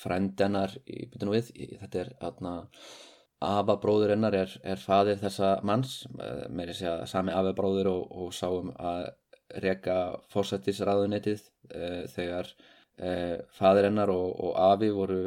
frendennar 0.00 0.74
í 0.86 1.04
byttunum 1.10 1.36
við, 1.36 1.52
þetta 1.82 2.02
er 2.02 2.12
þarna 2.22 2.54
afabróður 3.44 4.14
hennar 4.14 4.34
er, 4.34 4.54
er 4.66 4.80
fadir 4.82 5.20
þessa 5.20 5.58
manns 5.62 6.00
með 6.50 6.72
þess 6.72 6.86
að 6.90 7.02
sami 7.12 7.34
afabróður 7.36 7.90
og, 7.92 8.16
og 8.24 8.32
sáum 8.34 8.72
að 8.74 9.12
reka 9.62 9.98
fórsættisraðunetið 10.32 11.44
þegar 12.10 12.50
fadir 13.54 13.86
hennar 13.86 14.10
og, 14.10 14.32
og 14.42 14.56
afi 14.58 14.88
voru 14.90 15.20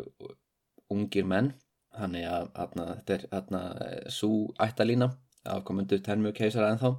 ungir 0.91 1.30
menn. 1.30 1.54
Þannig 1.95 2.28
að 2.28 2.50
atna, 2.63 2.86
þetta 3.08 3.62
er 3.88 4.12
svo 4.12 4.52
ættalína 4.63 5.10
afkomundu 5.52 6.00
tenmu 6.06 6.32
keisara 6.36 6.69
ennþá 6.74 6.93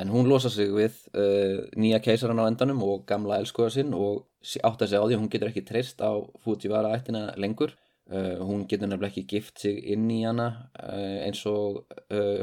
en 0.00 0.10
hún 0.12 0.28
losa 0.30 0.50
sig 0.50 0.72
við 0.74 0.98
uh, 1.14 1.64
nýja 1.80 2.00
keisaran 2.04 2.42
á 2.42 2.48
endanum 2.48 2.82
og 2.86 3.06
gamla 3.08 3.38
elskuða 3.42 3.72
sinn 3.76 3.94
og 3.96 4.26
átt 4.62 4.84
að 4.84 4.90
segja 4.90 5.02
á 5.02 5.08
því 5.08 5.20
hún 5.20 5.30
getur 5.32 5.50
ekki 5.50 5.64
treyst 5.68 6.02
á 6.04 6.12
Fujiwara 6.44 6.94
ættina 6.98 7.30
lengur. 7.40 7.76
Uh, 8.04 8.36
hún 8.44 8.66
getur 8.68 8.90
nefnilega 8.90 9.14
ekki 9.14 9.24
gift 9.30 9.62
sig 9.62 9.78
inn 9.94 10.04
í 10.12 10.20
hana 10.26 10.50
uh, 10.76 11.24
eins 11.24 11.40
og 11.48 11.86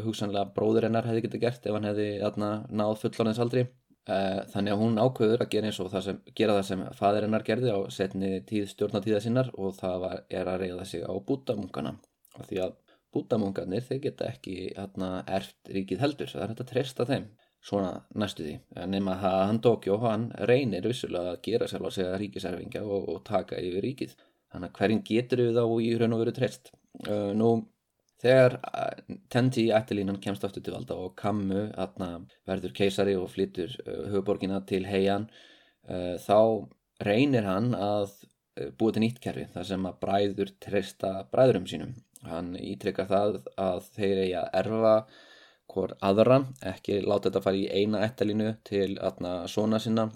hugsanlega 0.01 0.55
bróður 0.55 0.87
hennar 0.87 1.05
hefði 1.05 1.27
getið 1.27 1.43
gert 1.43 1.67
ef 1.69 1.77
hann 1.77 1.85
hefði 1.85 2.07
atna, 2.25 2.49
náð 2.73 2.95
fullóninsaldri 3.03 3.67
uh, 4.09 4.41
þannig 4.51 4.73
að 4.73 4.81
hún 4.81 4.99
ákveður 5.01 5.43
að 5.45 5.51
gera, 5.53 5.73
það 5.93 6.05
sem, 6.07 6.21
gera 6.37 6.55
það 6.57 6.67
sem 6.69 6.83
fadir 6.97 7.27
hennar 7.27 7.45
gerði 7.47 7.75
á 7.75 7.79
setni 7.93 8.31
tíð 8.47 8.69
stjórnatíða 8.71 9.21
sinnar 9.23 9.51
og 9.53 9.75
það 9.77 9.99
var, 10.05 10.17
er 10.29 10.49
að 10.49 10.63
reyða 10.65 10.87
sig 10.89 11.05
á 11.05 11.13
bútamungana 11.27 11.95
því 12.47 12.63
að 12.65 12.75
bútamungarnir 13.11 13.85
þeir 13.85 14.01
geta 14.05 14.29
ekki 14.31 14.55
hérna, 14.71 15.11
erft 15.27 15.71
ríkið 15.75 16.03
heldur 16.05 16.31
það 16.31 16.43
er 16.43 16.53
hægt 16.53 16.63
að 16.63 16.71
treysta 16.71 17.07
þeim 17.09 17.27
svona 17.61 17.91
næstu 18.17 18.45
því. 18.45 18.55
Nema 18.89 19.15
að 19.19 19.39
hann 19.47 19.61
Dókjó 19.63 19.99
hann 20.01 20.29
reynir 20.49 20.87
vissulega 20.89 21.35
að 21.35 21.41
gera 21.45 21.69
sjálf 21.69 21.91
að 21.91 21.97
segja 21.97 22.17
ríkiserfingja 22.21 22.81
og, 22.85 23.09
og 23.13 23.23
taka 23.27 23.59
yfir 23.61 23.85
ríkið. 23.85 24.15
Þannig 24.51 24.71
að 24.71 24.79
hverjum 24.79 25.03
getur 25.07 25.43
við 25.45 25.59
þá 25.59 25.65
í 25.85 25.91
raun 25.99 26.15
og 26.15 26.23
veru 26.23 26.33
treyst? 26.35 26.73
Uh, 27.05 27.31
nú 27.37 27.51
þegar 28.21 28.57
uh, 28.67 29.15
Tenti 29.31 29.69
ættilínan 29.73 30.19
kemst 30.23 30.43
aftur 30.47 30.65
til 30.65 30.75
valda 30.75 30.97
og 30.99 31.15
Kammu 31.19 31.69
verður 32.49 32.75
keisari 32.75 33.15
og 33.17 33.29
flyttur 33.31 33.71
uh, 33.85 34.03
höfuborgina 34.11 34.61
til 34.67 34.83
heian 34.89 35.29
þá 35.81 36.67
reynir 37.01 37.47
hann 37.47 37.71
að 37.73 38.11
búa 38.77 38.93
til 38.93 39.01
nýtt 39.01 39.17
kerfi 39.23 39.47
þar 39.49 39.65
sem 39.65 39.87
að 39.89 39.95
bræður 40.03 40.51
treysta 40.61 41.09
bræðurum 41.33 41.65
sínum. 41.65 41.95
Hann 42.21 42.51
ítrykkar 42.53 43.07
það 43.09 43.39
að 43.57 43.87
þeir 43.95 44.21
eigi 44.21 44.35
að 44.37 44.51
erfa 44.59 44.93
hvort 45.71 45.97
aðra, 46.03 46.41
ekki 46.71 46.99
láta 47.05 47.29
þetta 47.29 47.43
fara 47.45 47.59
í 47.59 47.67
eina 47.69 48.03
ettalínu 48.05 48.51
til 48.67 48.97
aðna 48.99 49.33
svona 49.51 49.79
sinna. 49.81 50.09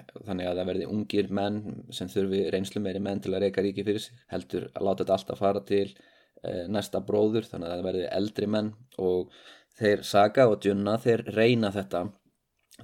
Þannig 0.00 0.48
að 0.48 0.60
það 0.60 0.68
verði 0.70 0.88
ungir 0.94 1.30
menn 1.34 1.60
sem 1.92 2.08
þurfi 2.08 2.44
reynslu 2.54 2.80
meiri 2.82 3.02
menn 3.02 3.20
til 3.20 3.34
að 3.34 3.44
reyka 3.44 3.64
ríki 3.64 3.84
fyrir 3.84 4.04
sig 4.04 4.20
heldur 4.30 4.68
að 4.70 4.86
láta 4.86 5.02
þetta 5.02 5.16
alltaf 5.16 5.42
fara 5.42 5.62
til 5.66 5.86
e, 5.90 6.52
næsta 6.70 7.02
bróður 7.04 7.48
þannig 7.50 7.68
að 7.68 7.74
það 7.74 7.88
verði 7.88 8.06
eldri 8.20 8.48
menn 8.54 8.70
og 9.02 9.34
þeir 9.80 10.04
Saga 10.06 10.46
og 10.48 10.60
Djunna 10.62 10.96
þeir 11.02 11.24
reyna 11.34 11.72
þetta. 11.74 12.04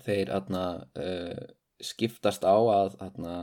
Þeir 0.05 0.33
aðna 0.37 0.65
e, 0.99 1.09
skiptast 1.81 2.45
á 2.45 2.57
að 2.59 2.99
aðna 3.07 3.37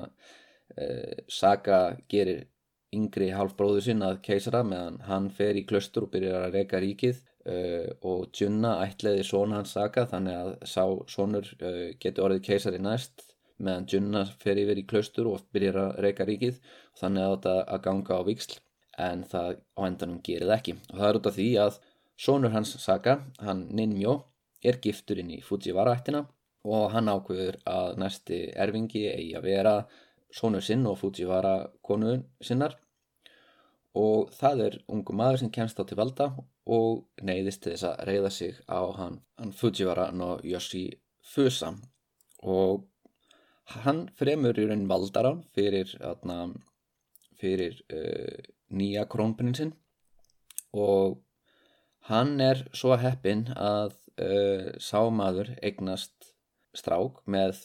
e, 0.75 0.88
Saga 1.31 1.81
gerir 2.12 2.45
yngri 2.93 3.31
halvbróður 3.33 3.88
sinn 3.88 4.05
að 4.05 4.21
keisara 4.27 4.62
meðan 4.67 4.99
hann 5.07 5.31
fer 5.33 5.57
í 5.57 5.65
klöstur 5.69 6.05
og 6.05 6.13
byrjar 6.13 6.49
að 6.49 6.59
reyka 6.59 6.81
ríkið 6.83 7.23
uh, 7.49 7.89
og 8.01 8.29
Djunna 8.32 8.77
ætlaði 8.86 9.23
són 9.27 9.56
hans 9.56 9.75
saka 9.77 10.08
þannig 10.12 10.39
að 10.39 10.51
sá 10.69 10.84
sónur 11.12 11.47
uh, 11.60 11.89
getur 11.99 12.29
orðið 12.29 12.45
keisari 12.49 12.82
næst 12.82 13.29
meðan 13.63 13.88
Djunna 13.88 14.25
fer 14.41 14.60
yfir 14.60 14.82
í 14.82 14.86
klöstur 14.89 15.29
og 15.32 15.47
byrjar 15.56 15.79
að 15.86 15.97
reyka 16.06 16.27
ríkið 16.27 16.60
þannig 16.99 17.25
að 17.25 17.34
þetta 17.36 17.56
að 17.75 17.84
ganga 17.88 18.19
á 18.19 18.21
viksl 18.27 18.60
en 19.01 19.23
það 19.29 19.58
á 19.77 19.82
endanum 19.88 20.21
gerir 20.25 20.47
það 20.49 20.58
ekki. 20.58 20.75
Og 20.91 20.99
það 20.99 21.10
er 21.10 21.19
út 21.19 21.29
af 21.29 21.38
því 21.38 21.49
að 21.63 21.79
sónur 22.25 22.53
hans 22.53 22.75
saka, 22.84 23.17
hann 23.41 23.67
Ninmjó 23.73 24.15
er 24.63 24.79
giftur 24.84 25.19
inn 25.19 25.34
í 25.34 25.41
Fujiwara 25.43 25.95
ættina 25.97 26.25
og 26.63 26.93
hann 26.93 27.12
ákveður 27.12 27.60
að 27.67 27.97
næsti 27.99 28.39
erfingi 28.65 29.08
eigi 29.12 29.34
að 29.38 29.47
vera 29.49 29.75
sónur 30.34 30.63
sinn 30.63 30.86
og 30.89 30.99
Fujiwara 31.01 31.56
konu 31.86 32.19
sinnar. 32.41 32.77
Og 33.93 34.32
það 34.34 34.65
er 34.67 34.79
ungu 34.89 35.13
maður 35.13 35.43
sem 35.43 35.53
kemst 35.53 35.77
á 35.77 35.84
til 35.86 35.97
valda 35.99 36.32
og 36.65 37.04
neyðist 37.26 37.63
til 37.63 37.73
þess 37.73 37.88
að 37.89 38.04
reyða 38.08 38.32
sig 38.32 38.60
á 38.71 38.82
hann, 38.97 39.19
hann 39.39 39.52
Fujiwara 39.52 40.12
no 40.15 40.38
Yoshi 40.43 40.86
Fusa 41.23 41.73
og 42.43 42.86
hann 43.84 44.06
fremur 44.19 44.60
í 44.60 44.67
raun 44.67 44.88
valdara 44.88 45.34
fyrir, 45.56 45.91
atna, 46.04 46.47
fyrir 47.39 47.80
uh, 47.91 48.39
nýja 48.71 49.06
krónprinsinn 49.12 49.73
og 50.73 51.19
hann 52.10 52.39
er 52.43 52.65
svo 52.76 52.95
heppin 52.99 53.45
að 53.56 53.95
uh, 54.19 54.71
sámaður 54.80 55.54
eignast 55.62 56.34
strák 56.73 57.21
með 57.30 57.60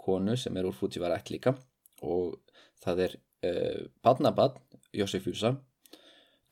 konu 0.00 0.36
sem 0.38 0.56
er 0.56 0.68
úr 0.68 0.76
Fujiwara 0.76 1.18
ætt 1.18 1.32
líka. 1.34 1.56
Og 2.02 2.38
það 2.82 3.04
er 3.06 3.16
uh, 3.48 3.82
badnabad 4.04 4.58
Yoshi 4.94 5.20
Fusa 5.22 5.56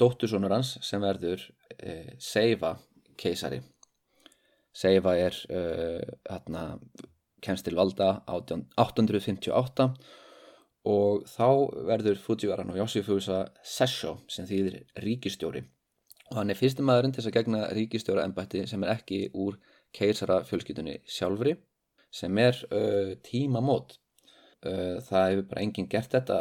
dóttursonur 0.01 0.53
hans 0.55 0.77
sem 0.87 1.03
verður 1.03 1.43
uh, 1.87 2.13
Seifa 2.19 2.75
keisari. 3.21 3.61
Seifa 4.73 5.17
er 5.19 5.37
uh, 5.51 6.79
kemst 7.43 7.67
til 7.67 7.77
valda 7.77 8.21
858 8.31 9.89
og 10.91 11.27
þá 11.29 11.49
verður 11.89 12.21
Fujiwara 12.23 12.65
no 12.65 12.77
Yoshifusa 12.79 13.43
Sessho 13.65 14.19
sem 14.33 14.47
þýðir 14.49 14.79
ríkistjóri 15.05 15.65
og 16.31 16.39
hann 16.39 16.53
er 16.53 16.59
fyrstum 16.59 16.87
maðurinn 16.89 17.13
til 17.17 17.25
að 17.27 17.35
gegna 17.37 17.65
ríkistjóra 17.75 18.25
ennbætti 18.25 18.63
sem 18.71 18.85
er 18.87 18.95
ekki 18.95 19.25
úr 19.35 19.59
keisara 19.97 20.41
fjölskyldunni 20.47 21.01
sjálfri 21.11 21.57
sem 22.15 22.39
er 22.43 22.57
uh, 22.71 23.17
tímamót. 23.27 23.97
Uh, 24.61 25.01
það 25.07 25.27
hefur 25.31 25.47
bara 25.51 25.65
enginn 25.65 25.89
gert 25.91 26.15
þetta 26.15 26.39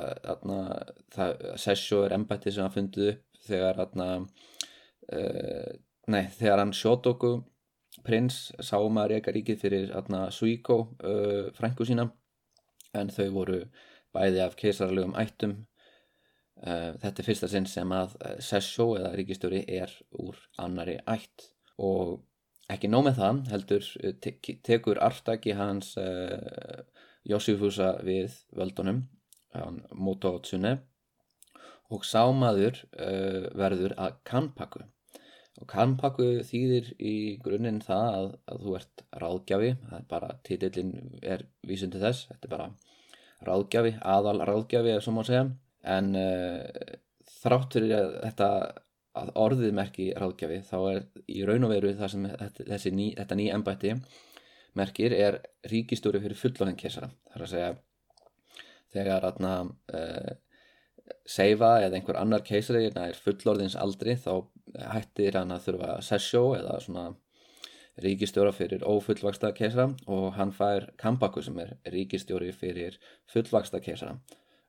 Sessjó 1.62 2.04
er 2.06 2.16
embætti 2.18 2.52
sem 2.52 2.66
hann 2.66 2.76
fundið 2.76 3.14
upp 3.14 3.44
þegar 3.50 3.80
uh, 5.14 5.72
nei, 6.10 6.26
þegar 6.40 6.64
hann 6.64 6.76
Shotoku 6.76 7.38
prins 8.06 8.50
sáum 8.64 8.98
að 9.02 9.16
reyka 9.16 9.34
ríkið 9.34 9.62
fyrir 9.62 9.92
Suiko 10.34 10.80
uh, 11.04 11.50
frængu 11.58 11.86
sína 11.88 12.10
en 12.98 13.12
þau 13.14 13.30
voru 13.34 13.60
bæði 14.16 14.42
af 14.44 14.56
keisarlegum 14.58 15.18
ættum. 15.20 15.66
Uh, 16.60 16.96
þetta 17.00 17.22
er 17.22 17.28
fyrsta 17.28 17.50
sinn 17.52 17.68
sem 17.70 17.92
að 17.96 18.16
Sessjó 18.44 18.92
eða 18.98 19.14
ríkistjóri 19.16 19.64
er 19.68 19.94
úr 20.12 20.40
annari 20.60 20.98
ætt. 21.08 21.52
Og 21.80 22.20
ekki 22.70 22.90
nóg 22.92 23.08
með 23.08 23.22
það 23.22 23.38
heldur 23.54 23.86
eh, 24.04 24.16
te 24.20 24.34
tekur 24.66 25.00
artaki 25.02 25.56
hans 25.56 25.96
uh, 25.98 26.84
Josifusa 27.30 27.96
við 28.04 28.36
völdunum 28.56 29.06
Moto 29.98 30.36
Tsune 30.46 30.76
og 31.90 32.04
sámaður 32.06 32.78
verður 33.58 33.96
að 33.98 34.20
Kanpaku 34.30 34.84
og 35.60 35.68
Kanpaku 35.70 36.28
þýðir 36.48 36.94
í 36.98 37.16
grunninn 37.44 37.82
það 37.84 38.18
að, 38.18 38.28
að 38.52 38.66
þú 38.66 38.76
ert 38.80 39.04
ráðgjafi. 39.24 39.72
Það 39.86 39.98
er 40.00 40.06
bara, 40.14 40.30
títillin 40.48 40.94
er 41.36 41.46
vísundi 41.68 42.02
þess, 42.02 42.30
þetta 42.32 42.48
er 42.48 42.54
bara 42.56 42.70
ráðgjafi, 43.50 43.96
aðal 44.16 44.38
ráðgjafi 44.48 44.94
eða 44.94 45.04
svo 45.06 45.16
má 45.16 45.24
segja. 45.28 45.48
En 45.90 46.14
uh, 46.20 46.96
þrátt 47.40 47.76
fyrir 47.76 47.96
að 47.98 48.16
þetta 48.28 48.50
að 49.20 49.32
orðið 49.42 49.76
merki 49.76 50.08
ráðgjafi 50.16 50.60
þá 50.70 50.78
er 50.94 51.06
í 51.28 51.44
raun 51.48 51.66
og 51.68 51.74
veru 51.74 51.94
það 51.98 52.12
sem 52.14 52.28
þessi 52.58 52.92
ný, 52.96 53.06
þetta 53.18 53.38
nýja 53.40 53.56
ennbætti 53.58 53.94
merkir 54.78 55.16
er 55.18 55.40
ríkistúri 55.72 56.22
fyrir 56.24 56.40
fullorðin 56.40 56.78
kesara 56.80 57.10
þar 57.34 57.46
að 57.46 57.52
segja 57.54 57.72
þegar 58.94 59.28
aðna 59.30 59.54
uh, 59.66 60.30
seifa 61.30 61.78
eða 61.84 62.00
einhver 62.00 62.20
annar 62.20 62.46
keisari 62.46 62.90
er 62.90 63.18
fullorðins 63.26 63.78
aldri 63.80 64.16
þá 64.20 64.34
hættir 64.94 65.38
hann 65.40 65.56
að 65.56 65.66
þurfa 65.68 65.98
sessjó 66.06 66.44
eða 66.58 66.80
svona 66.86 67.06
ríkistjóra 68.04 68.54
fyrir 68.56 68.86
ófullvaksta 68.88 69.52
keisara 69.58 69.90
og 70.08 70.34
hann 70.38 70.54
fær 70.56 70.88
Kambaku 71.02 71.44
sem 71.44 71.58
er 71.60 71.76
ríkistjóri 71.92 72.52
fyrir 72.56 73.00
fullvaksta 73.34 73.82
keisara 73.84 74.18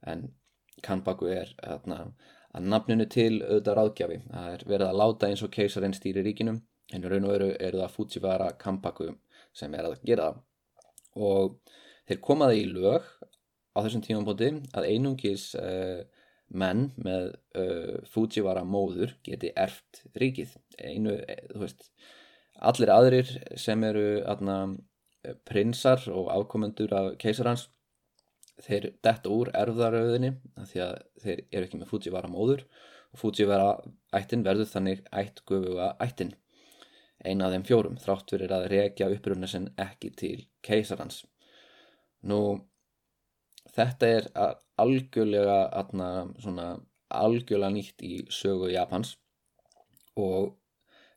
en 0.07 0.31
Kambaku 0.83 1.29
er 1.31 1.53
aðna 1.63 2.05
að 2.57 2.67
nafninu 2.67 3.07
til 3.11 3.41
auðvitað 3.43 3.77
ráðgjafi. 3.79 4.19
Það 4.31 4.53
er 4.55 4.65
verið 4.73 4.87
að 4.89 5.01
láta 5.01 5.31
eins 5.31 5.43
og 5.47 5.53
keisarinn 5.55 5.97
stýri 5.97 6.25
ríkinum 6.27 6.61
en 6.95 7.07
raun 7.07 7.27
og 7.27 7.35
veru 7.35 7.51
eru 7.59 7.83
það 7.83 7.97
Fujiwara 7.97 8.49
Kampaku 8.59 9.11
sem 9.57 9.75
er 9.75 9.91
að 9.91 10.01
gera 10.07 10.31
það. 10.31 10.41
Og 11.21 11.77
þeir 12.09 12.23
komaði 12.27 12.63
í 12.63 12.71
lög 12.71 13.07
á 13.75 13.79
þessum 13.85 14.03
tímanbóti 14.07 14.51
að 14.75 14.89
einungis 14.91 15.51
uh, 15.59 16.03
menn 16.51 16.91
með 16.99 17.33
uh, 17.59 17.99
Fujiwara 18.11 18.65
móður 18.67 19.15
geti 19.27 19.53
erft 19.57 20.03
ríkið. 20.19 20.57
Einu, 20.83 21.17
þú 21.53 21.65
veist, 21.65 21.91
allir 22.61 22.93
aðrir 22.95 23.35
sem 23.59 23.85
eru 23.87 24.07
aðna 24.29 24.61
prinsar 25.49 26.03
og 26.13 26.31
afkomendur 26.33 26.93
af 26.97 27.11
keisarhans 27.21 27.69
þeir 28.65 28.91
detta 29.05 29.33
úr 29.33 29.51
erfðaröðinni 29.57 30.35
því 30.69 30.83
að 30.85 30.95
þeir 31.23 31.43
eru 31.49 31.67
ekki 31.67 31.81
með 31.81 31.91
Fujiwara 31.93 32.31
móður 32.33 32.65
og 33.11 33.23
Fujiwara 33.23 33.71
ættin 34.17 34.45
verður 34.47 34.71
þannig 34.71 35.03
ætt 35.17 35.43
gufuga 35.49 35.93
ættin 36.03 36.35
eina 37.25 37.47
af 37.47 37.55
þeim 37.55 37.67
fjórum 37.69 37.99
þrátt 38.01 38.33
fyrir 38.33 38.55
að 38.57 38.69
reykja 38.73 39.11
upprunna 39.13 39.49
sem 39.51 39.69
ekki 39.81 40.13
til 40.17 40.37
keisarans 40.65 41.23
nú 42.31 42.41
þetta 43.77 44.13
er 44.19 44.31
algjörlega 44.81 45.59
atna, 45.81 46.09
svona, 46.43 46.71
algjörlega 47.09 47.75
nýtt 47.75 48.05
í 48.07 48.15
sögu 48.33 48.71
Japans 48.73 49.17
og 50.21 50.57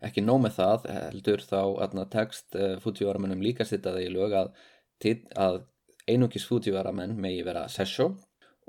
ekki 0.04 0.24
nóg 0.24 0.42
með 0.44 0.58
það 0.58 0.88
heldur 0.92 1.44
þá 1.48 1.62
atna, 1.86 2.06
text 2.12 2.58
Fujiwara 2.84 3.22
munum 3.24 3.44
líka 3.44 3.66
sittaði 3.68 4.08
í 4.08 4.14
lög 4.14 4.36
að, 4.36 4.52
að 5.36 5.62
einungis 6.10 6.48
Fujiwara 6.50 6.92
menn 6.96 7.16
megi 7.20 7.44
vera 7.46 7.68
Sessho 7.72 8.10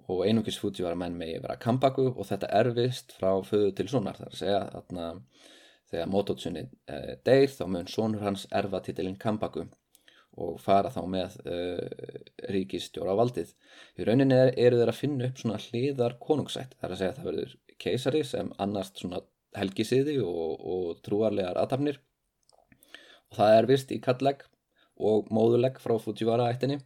og 0.09 0.25
einungis 0.27 0.59
Fujiwara 0.61 0.99
menn 0.99 1.17
megi 1.19 1.41
vera 1.43 1.59
Kambaku 1.61 2.07
og 2.13 2.27
þetta 2.29 2.51
erfist 2.61 3.15
frá 3.19 3.31
föðu 3.47 3.73
til 3.79 3.89
sonar. 3.91 4.19
Þar 4.19 4.31
að 4.31 4.41
segja 4.41 4.61
þarna 4.73 5.09
þegar 5.91 6.11
Mototsunni 6.11 6.65
eh, 6.91 7.15
deyr 7.27 7.51
þá 7.53 7.65
mun 7.71 7.91
sonur 7.91 8.25
hans 8.27 8.47
erfa 8.53 8.83
titilinn 8.85 9.19
Kambaku 9.21 9.67
og 10.41 10.57
fara 10.63 10.91
þá 10.91 11.03
með 11.11 11.37
uh, 11.47 12.23
ríkistjóra 12.55 13.15
á 13.15 13.21
valdið. 13.21 13.53
Í 13.99 14.07
rauninni 14.09 14.39
er, 14.39 14.51
eru 14.59 14.81
þeir 14.81 14.93
að 14.93 14.99
finna 15.01 15.29
upp 15.29 15.43
svona 15.43 15.61
hliðar 15.69 16.17
konungsætt, 16.23 16.75
þar 16.81 16.95
að 16.95 17.01
segja 17.01 17.13
að 17.13 17.21
það 17.21 17.29
verður 17.31 17.55
keisari 17.85 18.25
sem 18.27 18.51
annast 18.63 18.99
svona 19.03 19.23
helgisiði 19.55 20.19
og, 20.25 20.65
og 20.75 21.05
trúarlegar 21.07 21.61
aðtapnir 21.61 22.01
og 23.31 23.39
það 23.39 23.59
er 23.59 23.71
vist 23.71 23.95
í 23.95 24.01
kallegg 24.03 24.43
og 24.99 25.31
móðulegg 25.35 25.79
frá 25.83 25.95
Fujiwara 26.03 26.51
ættinni 26.51 26.81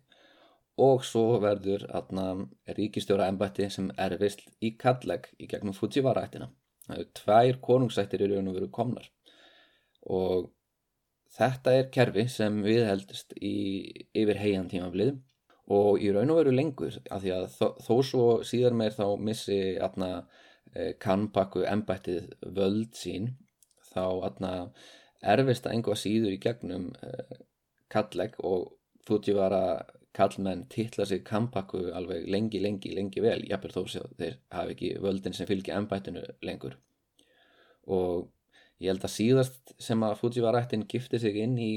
og 0.78 1.02
svo 1.04 1.40
verður 1.42 1.86
atna, 1.98 2.28
ríkistjóra 2.76 3.26
ennbætti 3.28 3.66
sem 3.72 3.88
er 3.98 4.14
vist 4.20 4.44
í 4.62 4.74
kalleg 4.78 5.26
í 5.42 5.48
gegnum 5.50 5.74
Fujiwara-ættina. 5.74 6.46
Það 6.86 7.00
eru 7.00 7.08
tvær 7.18 7.58
konungsættir 7.64 8.22
í 8.24 8.28
raun 8.30 8.50
og 8.52 8.58
veru 8.60 8.68
komnar 8.72 9.08
og 10.08 10.52
þetta 11.36 11.74
er 11.78 11.90
kerfi 11.94 12.26
sem 12.32 12.62
við 12.64 12.84
heldist 12.88 13.34
í, 13.40 13.56
yfir 14.16 14.40
heian 14.40 14.70
tímaflið 14.70 15.18
og 15.74 16.00
í 16.00 16.12
raun 16.14 16.32
og 16.32 16.40
veru 16.40 16.54
lengur 16.54 16.96
af 17.12 17.22
því 17.22 17.34
að 17.34 17.48
þó, 17.56 17.66
þó 17.84 17.94
svo 18.10 18.28
síðan 18.50 18.78
meir 18.80 18.96
þá 18.96 19.04
missi 19.20 19.58
atna, 19.84 20.10
eh, 20.74 20.94
kannpakku 21.00 21.66
ennbættið 21.68 22.32
völd 22.56 22.96
sín 22.96 23.34
þá 23.90 24.24
atna, 24.30 24.54
erfist 25.20 25.66
að 25.66 25.76
einhvað 25.76 26.00
síður 26.00 26.34
í 26.36 26.40
gegnum 26.42 26.90
eh, 27.04 27.38
kalleg 27.92 28.36
og 28.44 28.74
Fujiwara 29.08 29.84
kallmenn 30.18 30.66
titla 30.68 31.06
sig 31.06 31.22
kampakku 31.24 31.86
alveg 31.96 32.26
lengi, 32.28 32.60
lengi, 32.60 32.90
lengi 32.96 33.22
vel 33.24 33.40
jafnveg 33.48 33.76
þó 33.76 34.02
að 34.02 34.16
þeir 34.20 34.34
hafi 34.56 34.74
ekki 34.74 34.90
völdin 35.04 35.36
sem 35.36 35.48
fylgja 35.48 35.78
ennbættinu 35.78 36.24
lengur. 36.44 36.74
Og 37.86 38.26
ég 38.78 38.92
held 38.92 39.04
að 39.04 39.14
síðast 39.14 39.72
sem 39.82 40.02
að 40.06 40.18
Fujiwara-ættin 40.22 40.86
gifti 40.90 41.20
sig 41.22 41.38
inn 41.42 41.56
í 41.58 41.72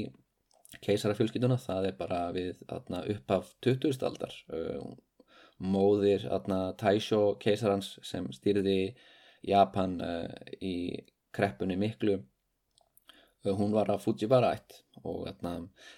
keisarafjölskytuna 0.82 1.58
það 1.60 1.88
er 1.90 1.96
bara 1.98 2.20
við 2.34 2.60
atna, 2.72 3.02
upphaf 3.12 3.52
20. 3.64 3.98
aldar 4.08 4.36
móðir 5.62 6.26
atna, 6.32 6.72
Taisho 6.78 7.36
keisarans 7.42 7.96
sem 8.06 8.26
stýrði 8.34 8.94
Japan 9.46 9.98
uh, 10.02 10.28
í 10.62 11.02
kreppunni 11.34 11.76
miklu 11.78 12.20
hún 13.42 13.74
var 13.74 13.90
að 13.90 14.04
Fujiwara 14.04 14.52
ætt 14.54 14.80
og 15.02 15.24
þarna, 15.26 15.54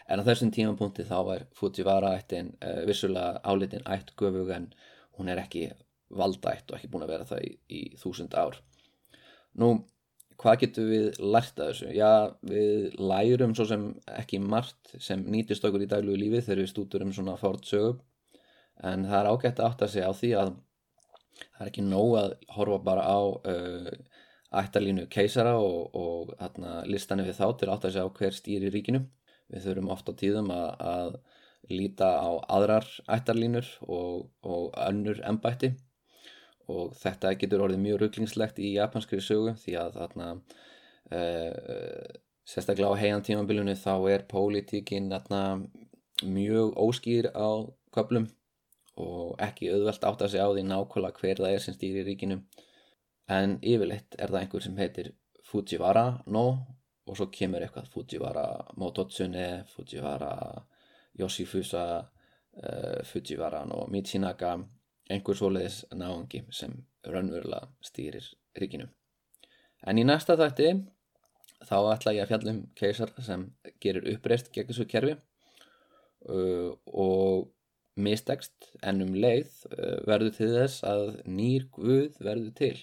en 0.08 0.20
á 0.20 0.26
þessum 0.26 0.52
tímapunkti 0.54 1.04
þá 1.08 1.16
var 1.28 1.46
Fujiwara 1.56 2.14
ættin 2.18 2.54
uh, 2.64 2.82
vissulega 2.88 3.40
álitin 3.44 3.84
ætt 3.84 4.14
göfug 4.20 4.52
en 4.54 4.70
hún 5.18 5.28
er 5.28 5.42
ekki 5.42 5.68
valdaætt 6.14 6.70
og 6.70 6.78
ekki 6.78 6.90
búin 6.92 7.04
að 7.06 7.14
vera 7.14 7.28
það 7.28 7.44
í, 7.44 7.50
í 7.68 7.82
þúsund 8.00 8.36
ár 8.38 8.60
nú 9.60 9.74
hvað 10.40 10.60
getur 10.64 10.88
við 10.90 11.20
lært 11.20 11.60
að 11.60 11.70
þessu? 11.70 11.90
Já 11.94 12.12
við 12.50 12.98
lærum 12.98 13.54
svo 13.56 13.66
sem 13.70 13.86
ekki 14.14 14.40
margt 14.42 14.94
sem 15.02 15.22
nýtist 15.30 15.64
okkur 15.66 15.84
í 15.86 15.90
daglugu 15.90 16.20
lífi 16.20 16.42
þegar 16.46 16.62
við 16.62 16.70
stútur 16.72 17.06
um 17.06 17.14
svona 17.14 17.36
fórt 17.40 17.68
sögum 17.68 18.00
en 18.82 19.06
það 19.06 19.18
er 19.20 19.30
ágætt 19.30 19.60
að 19.60 19.68
átta 19.70 19.88
sig 19.90 20.06
á 20.06 20.12
því 20.14 20.32
að 20.40 20.54
það 21.54 21.62
er 21.64 21.70
ekki 21.70 21.86
nóg 21.86 22.16
að 22.20 22.34
horfa 22.56 22.80
bara 22.88 23.04
á 23.06 23.20
uh, 23.22 23.92
ættalínu 24.54 25.06
keisara 25.10 25.54
og, 25.58 25.94
og 25.94 26.34
hérna, 26.40 26.82
listanir 26.86 27.28
við 27.28 27.38
þá 27.40 27.46
til 27.58 27.70
að 27.70 27.86
segja 27.88 28.06
á 28.06 28.16
hver 28.18 28.36
stýri 28.36 28.70
ríkinu. 28.74 29.02
Við 29.52 29.66
þurfum 29.66 29.90
ofta 29.92 30.14
tíðum 30.18 30.50
að, 30.54 30.68
að 30.80 31.16
líta 31.74 32.10
á 32.20 32.30
aðrar 32.56 32.86
ættarlínur 33.10 33.66
og, 33.82 34.30
og 34.44 34.70
önnur 34.86 35.20
ennbætti 35.26 35.74
og 36.72 36.94
þetta 36.98 37.34
getur 37.40 37.64
orðið 37.66 37.82
mjög 37.84 38.00
rugglingslegt 38.02 38.60
í 38.62 38.74
japanskri 38.76 39.20
sögu 39.20 39.54
því 39.60 39.76
að 39.80 39.98
þarna 39.98 40.28
uh, 40.34 42.04
sérstaklega 42.44 42.92
á 42.92 43.00
heian 43.00 43.24
tímambilinu 43.24 43.74
þá 43.76 43.94
er 44.12 44.26
pólitíkin 44.28 45.10
mjög 46.24 46.76
óskýr 46.78 47.30
á 47.34 47.68
köplum 47.94 48.28
og 49.00 49.34
ekki 49.42 49.72
auðvelt 49.74 50.04
átt 50.06 50.22
að 50.22 50.32
segja 50.34 50.46
á 50.46 50.54
því 50.54 50.64
nákvæmlega 50.68 51.20
hver 51.20 51.42
það 51.42 51.54
er 51.54 51.62
sem 51.64 51.74
stýri 51.74 52.04
ríkinu. 52.06 52.38
En 53.26 53.56
yfirleitt 53.64 54.14
er 54.18 54.30
það 54.30 54.40
einhver 54.40 54.62
sem 54.62 54.78
heitir 54.78 55.10
Fujiwara 55.44 56.04
no 56.26 56.44
og 57.08 57.18
svo 57.18 57.26
kemur 57.32 57.64
eitthvað 57.64 57.90
Fujiwara 57.92 58.46
Mototsune, 58.80 59.64
Fujiwara 59.72 60.34
Yoshifusa 61.18 61.84
uh, 62.04 63.00
Fujiwara 63.08 63.64
no 63.68 63.86
Michinaka 63.90 64.56
einhver 65.12 65.36
svoleiðis 65.36 65.82
náðungi 65.92 66.44
sem 66.54 66.76
raunverulega 67.04 67.68
stýrir 67.84 68.26
ríkinu. 68.58 68.88
En 69.84 70.00
í 70.00 70.04
næsta 70.06 70.36
þætti 70.40 70.70
þá 71.64 71.76
ætla 71.92 72.14
ég 72.16 72.24
að 72.24 72.30
fjalla 72.32 72.54
um 72.54 72.62
keisar 72.78 73.12
sem 73.24 73.44
gerir 73.82 74.08
uppreist 74.14 74.50
gegn 74.54 74.70
þessu 74.70 74.86
kerfi 74.88 75.16
uh, 75.16 76.72
og 76.86 77.50
mistekst 78.00 78.72
en 78.82 79.04
um 79.04 79.14
leið 79.14 79.52
uh, 79.70 80.00
verður 80.08 80.34
til 80.38 80.50
þess 80.56 80.84
að 80.88 81.06
nýr 81.28 81.68
Guð 81.76 82.20
verður 82.24 82.52
til. 82.58 82.76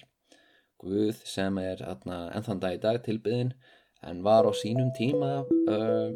Guð 0.82 1.22
sem 1.28 1.58
er 1.62 1.82
ennþann 1.86 2.62
dag 2.62 2.78
í 2.78 2.82
dag 2.82 3.02
tilbyðin 3.04 3.52
en 4.02 4.22
var 4.26 4.46
á 4.46 4.52
sínum 4.56 4.90
tíma 4.96 5.42
uh, 5.46 6.14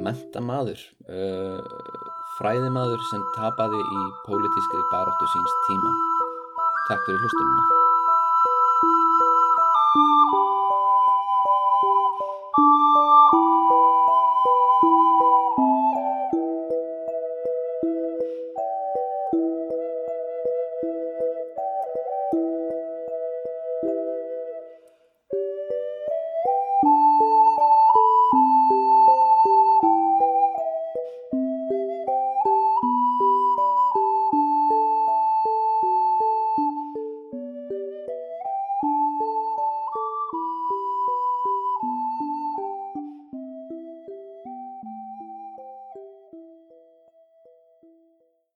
mentamaður 0.00 0.80
uh, 1.08 1.60
fræðimaður 2.38 3.06
sem 3.10 3.22
tapaði 3.36 3.78
í 3.78 4.02
pólitískri 4.26 4.82
baróttu 4.90 5.30
síns 5.34 5.56
tíma. 5.68 5.96
Takk 6.90 7.06
fyrir 7.06 7.22
hlustununa 7.22 7.83